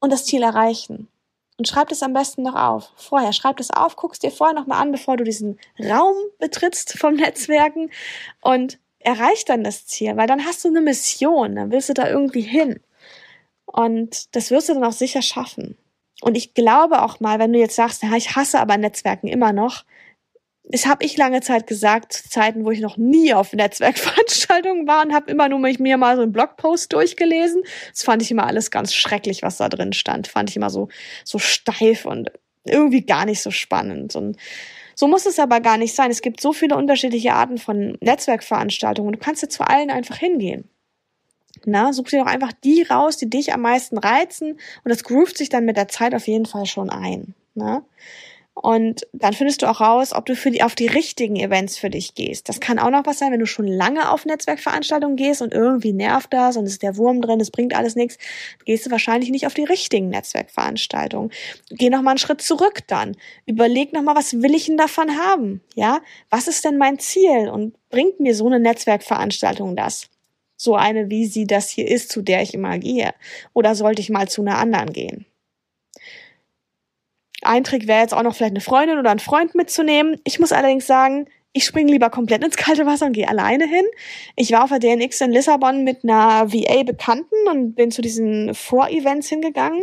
und 0.00 0.12
das 0.12 0.24
Ziel 0.24 0.42
erreichen 0.42 1.08
und 1.58 1.66
schreib 1.66 1.88
das 1.88 2.02
am 2.02 2.12
besten 2.12 2.42
noch 2.42 2.54
auf. 2.54 2.92
Vorher, 2.96 3.32
schreib 3.32 3.56
das 3.56 3.70
auf, 3.70 3.96
guckst 3.96 4.22
dir 4.22 4.30
vorher 4.30 4.54
nochmal 4.54 4.80
an, 4.80 4.92
bevor 4.92 5.16
du 5.16 5.24
diesen 5.24 5.58
Raum 5.78 6.14
betrittst 6.38 6.96
vom 6.98 7.14
Netzwerken 7.14 7.90
und 8.40 8.78
erreich 9.00 9.44
dann 9.44 9.64
das 9.64 9.86
Ziel, 9.86 10.16
weil 10.16 10.26
dann 10.26 10.44
hast 10.44 10.64
du 10.64 10.68
eine 10.68 10.80
Mission, 10.80 11.56
dann 11.56 11.70
willst 11.70 11.88
du 11.88 11.94
da 11.94 12.08
irgendwie 12.08 12.42
hin. 12.42 12.80
Und 13.66 14.34
das 14.34 14.50
wirst 14.50 14.68
du 14.68 14.74
dann 14.74 14.84
auch 14.84 14.92
sicher 14.92 15.20
schaffen. 15.20 15.76
Und 16.20 16.36
ich 16.36 16.54
glaube 16.54 17.02
auch 17.02 17.20
mal, 17.20 17.38
wenn 17.38 17.52
du 17.52 17.58
jetzt 17.58 17.76
sagst, 17.76 18.02
ja, 18.02 18.16
ich 18.16 18.34
hasse 18.34 18.60
aber 18.60 18.76
Netzwerken 18.76 19.28
immer 19.28 19.52
noch, 19.52 19.84
das 20.70 20.86
habe 20.86 21.04
ich 21.04 21.16
lange 21.16 21.40
Zeit 21.40 21.66
gesagt, 21.66 22.12
zu 22.12 22.28
Zeiten, 22.28 22.64
wo 22.64 22.70
ich 22.70 22.80
noch 22.80 22.98
nie 22.98 23.32
auf 23.32 23.52
Netzwerkveranstaltungen 23.52 24.86
war 24.86 25.04
und 25.04 25.14
habe 25.14 25.30
immer 25.30 25.48
nur 25.48 25.58
mich, 25.58 25.78
mir 25.78 25.96
mal 25.96 26.16
so 26.16 26.22
einen 26.22 26.32
Blogpost 26.32 26.92
durchgelesen. 26.92 27.62
Das 27.90 28.02
fand 28.02 28.22
ich 28.22 28.30
immer 28.30 28.46
alles 28.46 28.70
ganz 28.70 28.94
schrecklich, 28.94 29.42
was 29.42 29.56
da 29.56 29.68
drin 29.68 29.94
stand. 29.94 30.28
Fand 30.28 30.50
ich 30.50 30.56
immer 30.56 30.70
so, 30.70 30.88
so 31.24 31.38
steif 31.38 32.04
und 32.04 32.30
irgendwie 32.64 33.00
gar 33.00 33.24
nicht 33.24 33.40
so 33.40 33.50
spannend. 33.50 34.14
Und 34.14 34.36
so 34.94 35.08
muss 35.08 35.24
es 35.24 35.38
aber 35.38 35.60
gar 35.60 35.78
nicht 35.78 35.94
sein. 35.94 36.10
Es 36.10 36.20
gibt 36.20 36.40
so 36.40 36.52
viele 36.52 36.76
unterschiedliche 36.76 37.32
Arten 37.32 37.56
von 37.56 37.96
Netzwerkveranstaltungen. 38.00 39.12
Du 39.12 39.18
kannst 39.18 39.42
ja 39.42 39.48
zu 39.48 39.66
allen 39.66 39.90
einfach 39.90 40.16
hingehen. 40.16 40.68
Na, 41.64 41.92
such 41.92 42.10
dir 42.10 42.20
doch 42.20 42.30
einfach 42.30 42.52
die 42.52 42.82
raus, 42.82 43.16
die 43.16 43.30
dich 43.30 43.54
am 43.54 43.62
meisten 43.62 43.98
reizen 43.98 44.52
und 44.52 44.88
das 44.88 45.02
groovt 45.02 45.38
sich 45.38 45.48
dann 45.48 45.64
mit 45.64 45.76
der 45.76 45.88
Zeit 45.88 46.14
auf 46.14 46.26
jeden 46.28 46.46
Fall 46.46 46.66
schon 46.66 46.90
ein. 46.90 47.34
Na? 47.54 47.82
Und 48.60 49.06
dann 49.12 49.34
findest 49.34 49.62
du 49.62 49.66
auch 49.66 49.80
raus, 49.80 50.12
ob 50.12 50.26
du 50.26 50.34
für 50.34 50.50
die, 50.50 50.64
auf 50.64 50.74
die 50.74 50.88
richtigen 50.88 51.36
Events 51.36 51.78
für 51.78 51.90
dich 51.90 52.14
gehst. 52.14 52.48
Das 52.48 52.58
kann 52.58 52.80
auch 52.80 52.90
noch 52.90 53.06
was 53.06 53.18
sein, 53.18 53.30
wenn 53.30 53.38
du 53.38 53.46
schon 53.46 53.68
lange 53.68 54.10
auf 54.10 54.24
Netzwerkveranstaltungen 54.24 55.16
gehst 55.16 55.42
und 55.42 55.54
irgendwie 55.54 55.92
nervt 55.92 56.32
das 56.32 56.56
und 56.56 56.66
ist 56.66 56.82
der 56.82 56.96
Wurm 56.96 57.22
drin, 57.22 57.40
es 57.40 57.52
bringt 57.52 57.76
alles 57.76 57.94
nichts, 57.94 58.18
gehst 58.64 58.84
du 58.84 58.90
wahrscheinlich 58.90 59.30
nicht 59.30 59.46
auf 59.46 59.54
die 59.54 59.62
richtigen 59.62 60.08
Netzwerkveranstaltungen. 60.08 61.30
Geh 61.70 61.88
noch 61.88 62.02
mal 62.02 62.10
einen 62.10 62.18
Schritt 62.18 62.42
zurück 62.42 62.80
dann. 62.88 63.16
Überleg 63.46 63.92
noch 63.92 64.02
mal, 64.02 64.16
was 64.16 64.42
will 64.42 64.54
ich 64.54 64.66
denn 64.66 64.76
davon 64.76 65.16
haben? 65.16 65.62
Ja? 65.76 66.00
Was 66.28 66.48
ist 66.48 66.64
denn 66.64 66.78
mein 66.78 66.98
Ziel? 66.98 67.48
Und 67.48 67.74
bringt 67.90 68.18
mir 68.18 68.34
so 68.34 68.46
eine 68.46 68.58
Netzwerkveranstaltung 68.58 69.76
das? 69.76 70.08
So 70.56 70.74
eine, 70.74 71.10
wie 71.10 71.26
sie 71.26 71.46
das 71.46 71.70
hier 71.70 71.86
ist, 71.86 72.10
zu 72.10 72.22
der 72.22 72.42
ich 72.42 72.54
immer 72.54 72.78
gehe? 72.78 73.14
Oder 73.54 73.76
sollte 73.76 74.02
ich 74.02 74.10
mal 74.10 74.28
zu 74.28 74.42
einer 74.42 74.58
anderen 74.58 74.92
gehen? 74.92 75.26
Ein 77.42 77.64
Trick 77.64 77.86
wäre 77.86 78.00
jetzt 78.00 78.14
auch 78.14 78.22
noch 78.22 78.34
vielleicht 78.34 78.52
eine 78.52 78.60
Freundin 78.60 78.98
oder 78.98 79.10
einen 79.10 79.20
Freund 79.20 79.54
mitzunehmen. 79.54 80.20
Ich 80.24 80.40
muss 80.40 80.52
allerdings 80.52 80.86
sagen, 80.86 81.28
ich 81.52 81.64
springe 81.64 81.90
lieber 81.92 82.10
komplett 82.10 82.44
ins 82.44 82.56
kalte 82.56 82.86
Wasser 82.86 83.06
und 83.06 83.12
gehe 83.12 83.28
alleine 83.28 83.66
hin. 83.66 83.84
Ich 84.36 84.52
war 84.52 84.64
auf 84.64 84.70
der 84.70 84.78
DNX 84.78 85.20
in 85.20 85.32
Lissabon 85.32 85.84
mit 85.84 86.04
einer 86.04 86.52
VA-Bekannten 86.52 87.48
und 87.48 87.74
bin 87.74 87.90
zu 87.90 88.02
diesen 88.02 88.54
Vorevents 88.54 89.28
hingegangen. 89.28 89.82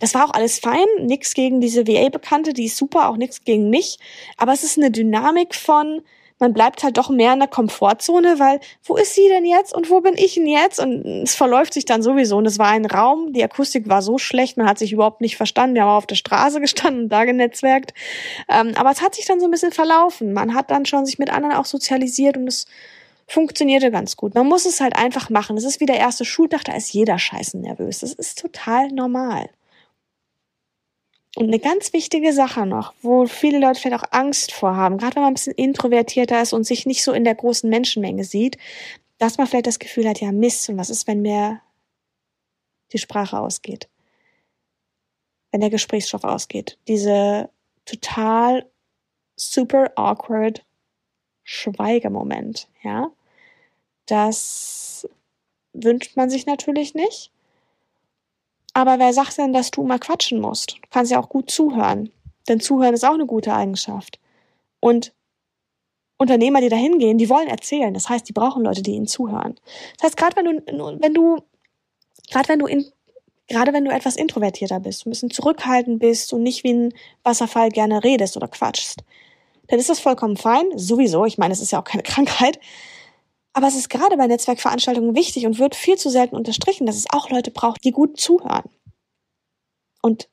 Das 0.00 0.14
war 0.14 0.26
auch 0.26 0.34
alles 0.34 0.58
fein, 0.58 0.84
nix 1.00 1.32
gegen 1.32 1.60
diese 1.60 1.86
VA-Bekannte, 1.86 2.52
die 2.52 2.66
ist 2.66 2.76
super, 2.76 3.08
auch 3.08 3.16
nix 3.16 3.42
gegen 3.42 3.70
mich. 3.70 3.98
Aber 4.36 4.52
es 4.52 4.62
ist 4.62 4.76
eine 4.76 4.90
Dynamik 4.90 5.54
von, 5.54 6.02
man 6.38 6.52
bleibt 6.52 6.82
halt 6.82 6.98
doch 6.98 7.08
mehr 7.08 7.32
in 7.32 7.38
der 7.38 7.48
Komfortzone, 7.48 8.38
weil 8.38 8.60
wo 8.84 8.96
ist 8.96 9.14
sie 9.14 9.28
denn 9.28 9.44
jetzt 9.44 9.74
und 9.74 9.90
wo 9.90 10.00
bin 10.00 10.14
ich 10.16 10.34
denn 10.34 10.46
jetzt? 10.46 10.78
Und 10.78 11.04
es 11.22 11.34
verläuft 11.34 11.72
sich 11.72 11.84
dann 11.84 12.02
sowieso. 12.02 12.36
Und 12.36 12.46
es 12.46 12.58
war 12.58 12.68
ein 12.68 12.84
Raum, 12.84 13.32
die 13.32 13.42
Akustik 13.42 13.88
war 13.88 14.02
so 14.02 14.18
schlecht, 14.18 14.56
man 14.56 14.68
hat 14.68 14.78
sich 14.78 14.92
überhaupt 14.92 15.20
nicht 15.20 15.36
verstanden. 15.36 15.74
Wir 15.74 15.82
haben 15.82 15.96
auf 15.96 16.06
der 16.06 16.16
Straße 16.16 16.60
gestanden 16.66 17.04
und 17.04 17.08
da 17.08 17.24
genetzwerkt. 17.24 17.94
Ähm, 18.48 18.72
aber 18.76 18.90
es 18.90 19.00
hat 19.00 19.14
sich 19.14 19.24
dann 19.24 19.40
so 19.40 19.46
ein 19.46 19.50
bisschen 19.50 19.72
verlaufen. 19.72 20.32
Man 20.32 20.54
hat 20.54 20.70
dann 20.70 20.84
schon 20.84 21.06
sich 21.06 21.18
mit 21.18 21.30
anderen 21.30 21.56
auch 21.56 21.66
sozialisiert 21.66 22.36
und 22.36 22.48
es 22.48 22.66
funktionierte 23.26 23.90
ganz 23.90 24.16
gut. 24.16 24.34
Man 24.34 24.46
muss 24.46 24.66
es 24.66 24.80
halt 24.80 24.96
einfach 24.96 25.30
machen. 25.30 25.56
Es 25.56 25.64
ist 25.64 25.80
wie 25.80 25.86
der 25.86 25.98
erste 25.98 26.24
Schultag, 26.24 26.64
da 26.64 26.74
ist 26.74 26.92
jeder 26.92 27.18
scheißen 27.18 27.60
nervös. 27.60 28.00
Das 28.00 28.12
ist 28.12 28.38
total 28.38 28.88
normal. 28.88 29.48
Und 31.36 31.48
eine 31.48 31.58
ganz 31.58 31.92
wichtige 31.92 32.32
Sache 32.32 32.66
noch, 32.66 32.94
wo 33.02 33.26
viele 33.26 33.58
Leute 33.58 33.80
vielleicht 33.80 34.02
auch 34.02 34.12
Angst 34.12 34.52
vorhaben, 34.52 34.98
gerade 34.98 35.16
wenn 35.16 35.22
man 35.22 35.32
ein 35.32 35.34
bisschen 35.34 35.54
introvertierter 35.54 36.40
ist 36.42 36.52
und 36.52 36.64
sich 36.64 36.86
nicht 36.86 37.04
so 37.04 37.12
in 37.12 37.24
der 37.24 37.34
großen 37.34 37.68
Menschenmenge 37.68 38.24
sieht, 38.24 38.56
dass 39.18 39.38
man 39.38 39.46
vielleicht 39.46 39.66
das 39.66 39.78
Gefühl 39.78 40.08
hat, 40.08 40.20
ja, 40.20 40.32
Mist, 40.32 40.68
und 40.68 40.78
was 40.78 40.90
ist, 40.90 41.06
wenn 41.06 41.22
mir 41.22 41.60
die 42.92 42.98
Sprache 42.98 43.38
ausgeht? 43.38 43.88
wenn 45.56 45.62
der 45.62 45.70
Gesprächsstoff 45.70 46.24
ausgeht. 46.24 46.78
Diese 46.86 47.48
total 47.86 48.70
super 49.36 49.90
awkward 49.96 50.66
Schweigemoment, 51.44 52.68
ja. 52.82 53.10
Das 54.04 55.08
wünscht 55.72 56.14
man 56.14 56.28
sich 56.28 56.44
natürlich 56.44 56.92
nicht. 56.92 57.32
Aber 58.76 58.98
wer 58.98 59.14
sagt 59.14 59.38
denn, 59.38 59.54
dass 59.54 59.70
du 59.70 59.84
mal 59.84 59.98
quatschen 59.98 60.38
musst? 60.38 60.72
Du 60.72 60.88
kannst 60.90 61.10
ja 61.10 61.18
auch 61.18 61.30
gut 61.30 61.50
zuhören. 61.50 62.12
Denn 62.46 62.60
zuhören 62.60 62.92
ist 62.92 63.06
auch 63.06 63.14
eine 63.14 63.24
gute 63.24 63.54
Eigenschaft. 63.54 64.20
Und 64.80 65.14
Unternehmer, 66.18 66.60
die 66.60 66.68
da 66.68 66.76
hingehen, 66.76 67.16
die 67.16 67.30
wollen 67.30 67.48
erzählen. 67.48 67.94
Das 67.94 68.10
heißt, 68.10 68.28
die 68.28 68.34
brauchen 68.34 68.64
Leute, 68.64 68.82
die 68.82 68.90
ihnen 68.90 69.06
zuhören. 69.06 69.54
Das 69.94 70.08
heißt, 70.08 70.16
gerade 70.18 70.36
wenn 70.36 70.44
du, 70.44 71.00
wenn 71.00 71.14
du, 71.14 71.38
gerade 72.30 72.50
wenn 72.50 72.58
du 72.58 72.66
in, 72.66 72.84
gerade 73.48 73.72
wenn 73.72 73.86
du 73.86 73.90
etwas 73.90 74.14
introvertierter 74.14 74.78
bist, 74.80 75.06
ein 75.06 75.10
bisschen 75.10 75.30
zurückhaltend 75.30 75.98
bist 75.98 76.34
und 76.34 76.42
nicht 76.42 76.62
wie 76.62 76.74
ein 76.74 76.94
Wasserfall 77.22 77.70
gerne 77.70 78.04
redest 78.04 78.36
oder 78.36 78.46
quatschst, 78.46 79.04
dann 79.68 79.78
ist 79.78 79.88
das 79.88 80.00
vollkommen 80.00 80.36
fein. 80.36 80.66
Sowieso. 80.76 81.24
Ich 81.24 81.38
meine, 81.38 81.54
es 81.54 81.62
ist 81.62 81.72
ja 81.72 81.80
auch 81.80 81.84
keine 81.84 82.02
Krankheit. 82.02 82.60
Aber 83.56 83.68
es 83.68 83.74
ist 83.74 83.88
gerade 83.88 84.18
bei 84.18 84.26
Netzwerkveranstaltungen 84.26 85.16
wichtig 85.16 85.46
und 85.46 85.58
wird 85.58 85.74
viel 85.74 85.96
zu 85.96 86.10
selten 86.10 86.36
unterstrichen, 86.36 86.86
dass 86.86 86.96
es 86.96 87.06
auch 87.08 87.30
Leute 87.30 87.50
braucht, 87.50 87.84
die 87.84 87.90
gut 87.90 88.20
zuhören. 88.20 88.68
Und 90.02 90.28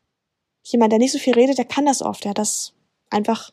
jemand, 0.62 0.91
der 0.91 0.99
nicht 0.99 1.13
so 1.13 1.19
viel 1.19 1.33
redet, 1.33 1.57
der 1.57 1.63
kann 1.63 1.86
das 1.86 2.01
oft. 2.01 2.25
Der 2.25 2.31
hat 2.31 2.38
das 2.38 2.73
einfach 3.09 3.51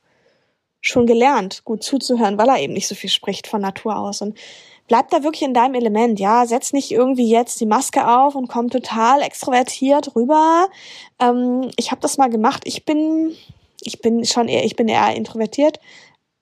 schon 0.81 1.07
gelernt, 1.07 1.63
gut 1.65 1.85
zuzuhören, 1.85 2.37
weil 2.37 2.49
er 2.49 2.59
eben 2.59 2.73
nicht 2.73 2.89
so 2.89 2.97
viel 2.97 3.11
spricht 3.11 3.47
von 3.47 3.61
Natur 3.61 3.97
aus. 3.97 4.23
Und 4.23 4.37
bleib 4.89 5.09
da 5.11 5.23
wirklich 5.23 5.43
in 5.43 5.55
deinem 5.55 5.75
Element, 5.75 6.19
ja. 6.19 6.47
Setz 6.47 6.73
nicht 6.73 6.91
irgendwie 6.91 7.31
jetzt 7.31 7.61
die 7.61 7.67
Maske 7.67 8.09
auf 8.09 8.35
und 8.35 8.49
komm 8.49 8.71
total 8.71 9.23
extrovertiert 9.23 10.17
rüber. 10.17 10.69
Ähm, 11.21 11.71
ich 11.77 11.93
habe 11.93 12.01
das 12.01 12.19
mal 12.19 12.29
gemacht. 12.29 12.65
Ich 12.65 12.85
bin, 12.85 13.37
ich 13.83 14.01
bin 14.01 14.25
schon 14.25 14.49
eher, 14.49 14.65
ich 14.65 14.75
bin 14.75 14.89
eher 14.89 15.15
introvertiert, 15.15 15.79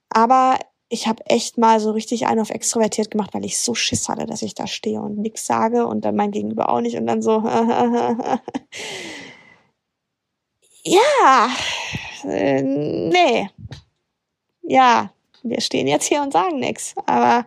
aber 0.09 0.59
ich 0.89 1.07
habe 1.07 1.25
echt 1.27 1.59
mal 1.59 1.81
so 1.81 1.91
richtig 1.91 2.27
einen 2.27 2.41
auf 2.41 2.51
extrovertiert 2.51 3.11
gemacht, 3.11 3.35
weil 3.35 3.45
ich 3.45 3.59
so 3.59 3.75
Schiss 3.75 4.09
hatte, 4.09 4.25
dass 4.27 4.43
ich 4.43 4.55
da 4.55 4.67
stehe 4.67 5.01
und 5.01 5.19
nix 5.19 5.47
sage 5.47 5.87
und 5.87 6.05
dann 6.05 6.17
mein 6.17 6.31
Gegenüber 6.31 6.71
auch 6.71 6.81
nicht 6.81 6.97
und 6.97 7.07
dann 7.07 7.21
so 7.23 7.43
ja, 10.83 11.51
äh, 12.25 12.63
nee, 12.63 13.51
ja, 14.63 15.11
wir 15.43 15.61
stehen 15.61 15.87
jetzt 15.87 16.07
hier 16.07 16.23
und 16.23 16.33
sagen 16.33 16.59
nix, 16.59 16.95
aber 17.07 17.47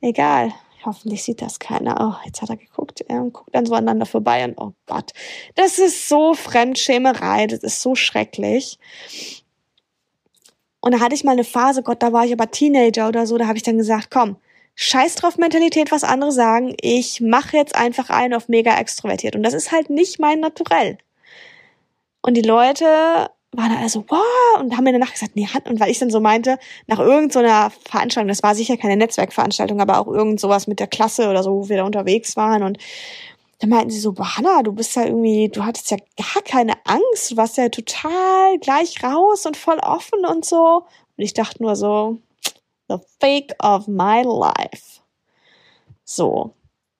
egal. 0.00 0.52
Hoffentlich 0.84 1.24
sieht 1.24 1.42
das 1.42 1.58
keiner. 1.58 1.96
Oh, 1.98 2.14
jetzt 2.24 2.40
hat 2.42 2.50
er 2.50 2.56
geguckt 2.56 3.00
er 3.08 3.20
guckt 3.22 3.52
dann 3.52 3.66
so 3.66 3.74
aneinander 3.74 4.06
vorbei 4.06 4.44
und 4.44 4.56
oh 4.56 4.72
Gott, 4.86 5.10
das 5.56 5.80
ist 5.80 6.08
so 6.08 6.34
Fremdschämerei, 6.34 7.48
das 7.48 7.64
ist 7.64 7.82
so 7.82 7.96
schrecklich. 7.96 8.78
Und 10.86 10.92
da 10.92 11.00
hatte 11.00 11.16
ich 11.16 11.24
mal 11.24 11.32
eine 11.32 11.42
Phase, 11.42 11.82
Gott, 11.82 12.00
da 12.00 12.12
war 12.12 12.26
ich 12.26 12.32
aber 12.32 12.48
Teenager 12.48 13.08
oder 13.08 13.26
so, 13.26 13.36
da 13.36 13.48
habe 13.48 13.56
ich 13.56 13.64
dann 13.64 13.76
gesagt, 13.76 14.08
komm, 14.08 14.36
scheiß 14.76 15.16
drauf 15.16 15.36
Mentalität, 15.36 15.90
was 15.90 16.04
andere 16.04 16.30
sagen, 16.30 16.76
ich 16.80 17.20
mache 17.20 17.56
jetzt 17.56 17.74
einfach 17.74 18.08
einen 18.08 18.34
auf 18.34 18.48
mega 18.48 18.78
extrovertiert. 18.78 19.34
Und 19.34 19.42
das 19.42 19.52
ist 19.52 19.72
halt 19.72 19.90
nicht 19.90 20.20
mein 20.20 20.38
Naturell. 20.38 20.98
Und 22.22 22.36
die 22.36 22.42
Leute 22.42 22.84
waren 22.84 23.72
dann 23.72 23.82
also, 23.82 24.04
wow, 24.06 24.60
und 24.60 24.76
haben 24.76 24.84
mir 24.84 24.92
danach 24.92 25.10
gesagt, 25.10 25.34
nee, 25.34 25.48
und 25.64 25.80
weil 25.80 25.90
ich 25.90 25.98
dann 25.98 26.10
so 26.10 26.20
meinte, 26.20 26.56
nach 26.86 27.00
irgendeiner 27.00 27.72
so 27.74 27.90
Veranstaltung, 27.90 28.28
das 28.28 28.44
war 28.44 28.54
sicher 28.54 28.76
keine 28.76 28.96
Netzwerkveranstaltung, 28.96 29.80
aber 29.80 29.98
auch 29.98 30.06
irgend 30.06 30.38
sowas 30.38 30.68
mit 30.68 30.78
der 30.78 30.86
Klasse 30.86 31.28
oder 31.28 31.42
so, 31.42 31.50
wo 31.50 31.68
wir 31.68 31.78
da 31.78 31.82
unterwegs 31.82 32.36
waren 32.36 32.62
und 32.62 32.78
dann 33.58 33.70
meinten 33.70 33.90
sie 33.90 34.00
so, 34.00 34.12
boah, 34.12 34.36
Hanna, 34.36 34.62
du 34.62 34.72
bist 34.72 34.96
ja 34.96 35.04
irgendwie, 35.04 35.48
du 35.48 35.64
hattest 35.64 35.90
ja 35.90 35.96
gar 36.16 36.42
keine 36.42 36.74
Angst, 36.84 37.30
du 37.30 37.36
warst 37.36 37.56
ja 37.56 37.68
total 37.68 38.58
gleich 38.58 39.02
raus 39.02 39.46
und 39.46 39.56
voll 39.56 39.78
offen 39.78 40.26
und 40.26 40.44
so. 40.44 40.84
Und 41.16 41.24
ich 41.24 41.32
dachte 41.32 41.62
nur 41.62 41.74
so, 41.74 42.18
the 42.88 42.98
fake 43.20 43.54
of 43.62 43.88
my 43.88 44.22
life. 44.22 45.00
So. 46.04 46.52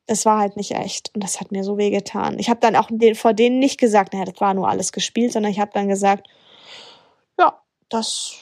Es 0.09 0.25
war 0.25 0.39
halt 0.39 0.57
nicht 0.57 0.71
echt 0.71 1.11
und 1.15 1.25
das 1.25 1.41
hat 1.41 1.51
mir 1.51 1.65
so 1.65 1.79
weh 1.79 1.91
getan. 1.91 2.39
Ich 2.39 2.49
habe 2.49 2.61
dann 2.61 2.77
auch 2.77 2.91
vor 3.15 3.35
denen 3.35 3.59
nicht 3.59 3.79
gesagt, 3.79 4.13
naja, 4.13 4.25
das 4.25 4.41
war 4.41 4.55
nur 4.55 4.69
alles 4.69 4.93
gespielt, 4.93 5.33
sondern 5.33 5.51
ich 5.51 5.59
habe 5.59 5.73
dann 5.75 5.89
gesagt, 5.89 6.29
ja, 7.39 7.61
das 7.89 8.37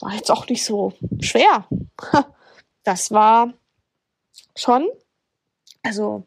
war 0.00 0.14
jetzt 0.14 0.30
auch 0.30 0.48
nicht 0.48 0.64
so 0.64 0.92
schwer. 1.20 1.66
Das 2.86 3.10
war 3.10 3.54
schon, 4.54 4.86
also 5.82 6.26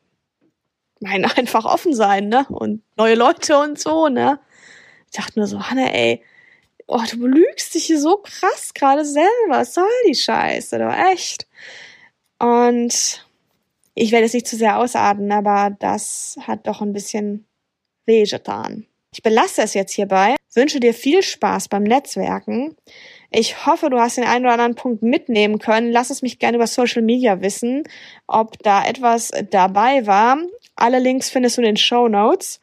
mein 1.00 1.26
einfach 1.38 1.66
offen 1.66 1.94
sein, 1.94 2.30
ne? 2.30 2.46
Und 2.50 2.82
neue 2.96 3.16
Leute 3.16 3.58
und 3.58 3.80
so, 3.80 4.08
ne? 4.08 4.40
Ich 5.10 5.18
dachte 5.18 5.40
nur 5.40 5.48
so, 5.48 5.62
Hanna, 5.70 5.94
ey, 5.94 6.22
oh, 6.88 7.02
du 7.10 7.20
belügst 7.20 7.74
dich 7.74 7.86
hier 7.86 8.00
so 8.00 8.18
krass 8.18 8.74
gerade 8.74 9.06
selber. 9.06 9.28
Was 9.50 9.74
soll 9.74 9.90
die 10.08 10.16
Scheiße, 10.16 10.78
du 10.78 10.90
echt? 10.90 11.48
Und 12.40 13.26
ich 13.96 14.12
werde 14.12 14.26
es 14.26 14.34
nicht 14.34 14.48
zu 14.48 14.56
sehr 14.56 14.78
ausarten, 14.78 15.32
aber 15.32 15.76
das 15.80 16.38
hat 16.42 16.68
doch 16.68 16.82
ein 16.82 16.94
bisschen 16.94 17.46
weh 18.06 18.24
getan. 18.24 18.86
Ich 19.12 19.24
belasse 19.24 19.64
es 19.64 19.74
jetzt 19.74 19.94
hierbei, 19.94 20.36
wünsche 20.54 20.80
dir 20.80 20.94
viel 20.94 21.24
Spaß 21.24 21.70
beim 21.70 21.84
Netzwerken. 21.84 22.76
Ich 23.32 23.66
hoffe, 23.66 23.90
du 23.90 24.00
hast 24.00 24.18
den 24.18 24.26
einen 24.26 24.46
oder 24.46 24.54
anderen 24.54 24.76
Punkt 24.76 25.02
mitnehmen 25.02 25.60
können. 25.60 25.92
Lass 25.92 26.10
es 26.10 26.22
mich 26.22 26.40
gerne 26.40 26.58
über 26.58 26.68
Social 26.68 27.02
Media 27.02 27.42
wissen, 27.42 27.84
ob 28.28 28.60
da 28.60 28.86
etwas 28.86 29.32
dabei 29.50 30.06
war. 30.06 30.38
Alle 30.78 31.00
Links 31.00 31.30
findest 31.30 31.58
du 31.58 31.62
in 31.62 31.66
den 31.68 31.78
Show 31.78 32.08
Notes. 32.08 32.62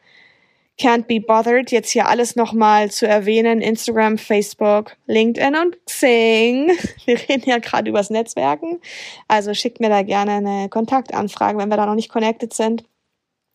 Can't 0.79 1.07
be 1.07 1.21
bothered, 1.21 1.71
jetzt 1.71 1.91
hier 1.91 2.09
alles 2.09 2.35
nochmal 2.35 2.91
zu 2.91 3.07
erwähnen. 3.07 3.61
Instagram, 3.61 4.19
Facebook, 4.19 4.97
LinkedIn 5.07 5.55
und 5.55 5.87
Xing. 5.87 6.73
Wir 7.05 7.17
reden 7.29 7.49
ja 7.49 7.59
gerade 7.59 7.91
übers 7.91 8.11
Netzwerken. 8.11 8.81
Also 9.29 9.55
schickt 9.55 9.79
mir 9.79 9.89
da 9.89 10.03
gerne 10.03 10.33
eine 10.33 10.69
Kontaktanfrage, 10.69 11.59
wenn 11.59 11.71
wir 11.71 11.77
da 11.77 11.87
noch 11.87 11.95
nicht 11.95 12.09
connected 12.09 12.53
sind. 12.53 12.85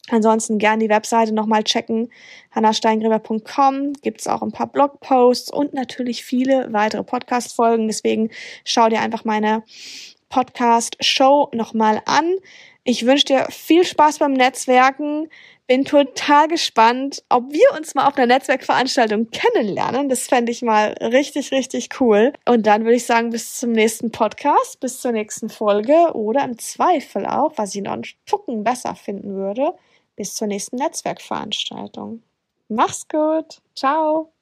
Ansonsten 0.10 0.58
gerne 0.58 0.84
die 0.84 0.90
Webseite 0.90 1.34
nochmal 1.34 1.64
checken. 1.64 2.10
hannasteingräber.com 2.52 3.94
gibt's 4.02 4.28
auch 4.28 4.42
ein 4.42 4.52
paar 4.52 4.68
Blogposts 4.68 5.52
und 5.52 5.74
natürlich 5.74 6.24
viele 6.24 6.72
weitere 6.72 7.04
Podcast-Folgen. 7.04 7.88
Deswegen 7.88 8.30
schau 8.64 8.90
dir 8.90 9.02
einfach 9.02 9.26
meine 9.26 9.64
Podcast-Show 10.30 11.50
nochmal 11.54 12.02
an. 12.06 12.36
Ich 12.90 13.06
wünsche 13.06 13.26
dir 13.26 13.46
viel 13.52 13.86
Spaß 13.86 14.18
beim 14.18 14.34
Netzwerken. 14.34 15.30
Bin 15.68 15.86
total 15.86 16.48
gespannt, 16.48 17.24
ob 17.30 17.54
wir 17.54 17.78
uns 17.78 17.94
mal 17.94 18.08
auf 18.08 18.18
einer 18.18 18.26
Netzwerkveranstaltung 18.26 19.30
kennenlernen. 19.30 20.10
Das 20.10 20.26
fände 20.26 20.52
ich 20.52 20.64
mal 20.64 20.94
richtig, 21.00 21.52
richtig 21.52 21.90
cool. 22.02 22.34
Und 22.48 22.66
dann 22.66 22.86
würde 22.86 22.96
ich 22.96 23.06
sagen, 23.06 23.30
bis 23.30 23.60
zum 23.60 23.74
nächsten 23.74 24.12
Podcast, 24.12 24.80
bis 24.80 25.02
zur 25.02 25.12
nächsten 25.12 25.50
Folge 25.50 26.14
oder 26.16 26.44
im 26.44 26.58
Zweifel 26.58 27.28
auch, 27.28 27.54
was 27.58 27.76
ich 27.76 27.84
noch 27.84 27.94
einen 27.94 28.08
Tucken 28.26 28.64
besser 28.64 28.96
finden 28.96 29.36
würde, 29.36 29.76
bis 30.16 30.34
zur 30.34 30.48
nächsten 30.48 30.78
Netzwerkveranstaltung. 30.78 32.24
Mach's 32.70 33.08
gut. 33.08 33.62
Ciao. 33.76 34.34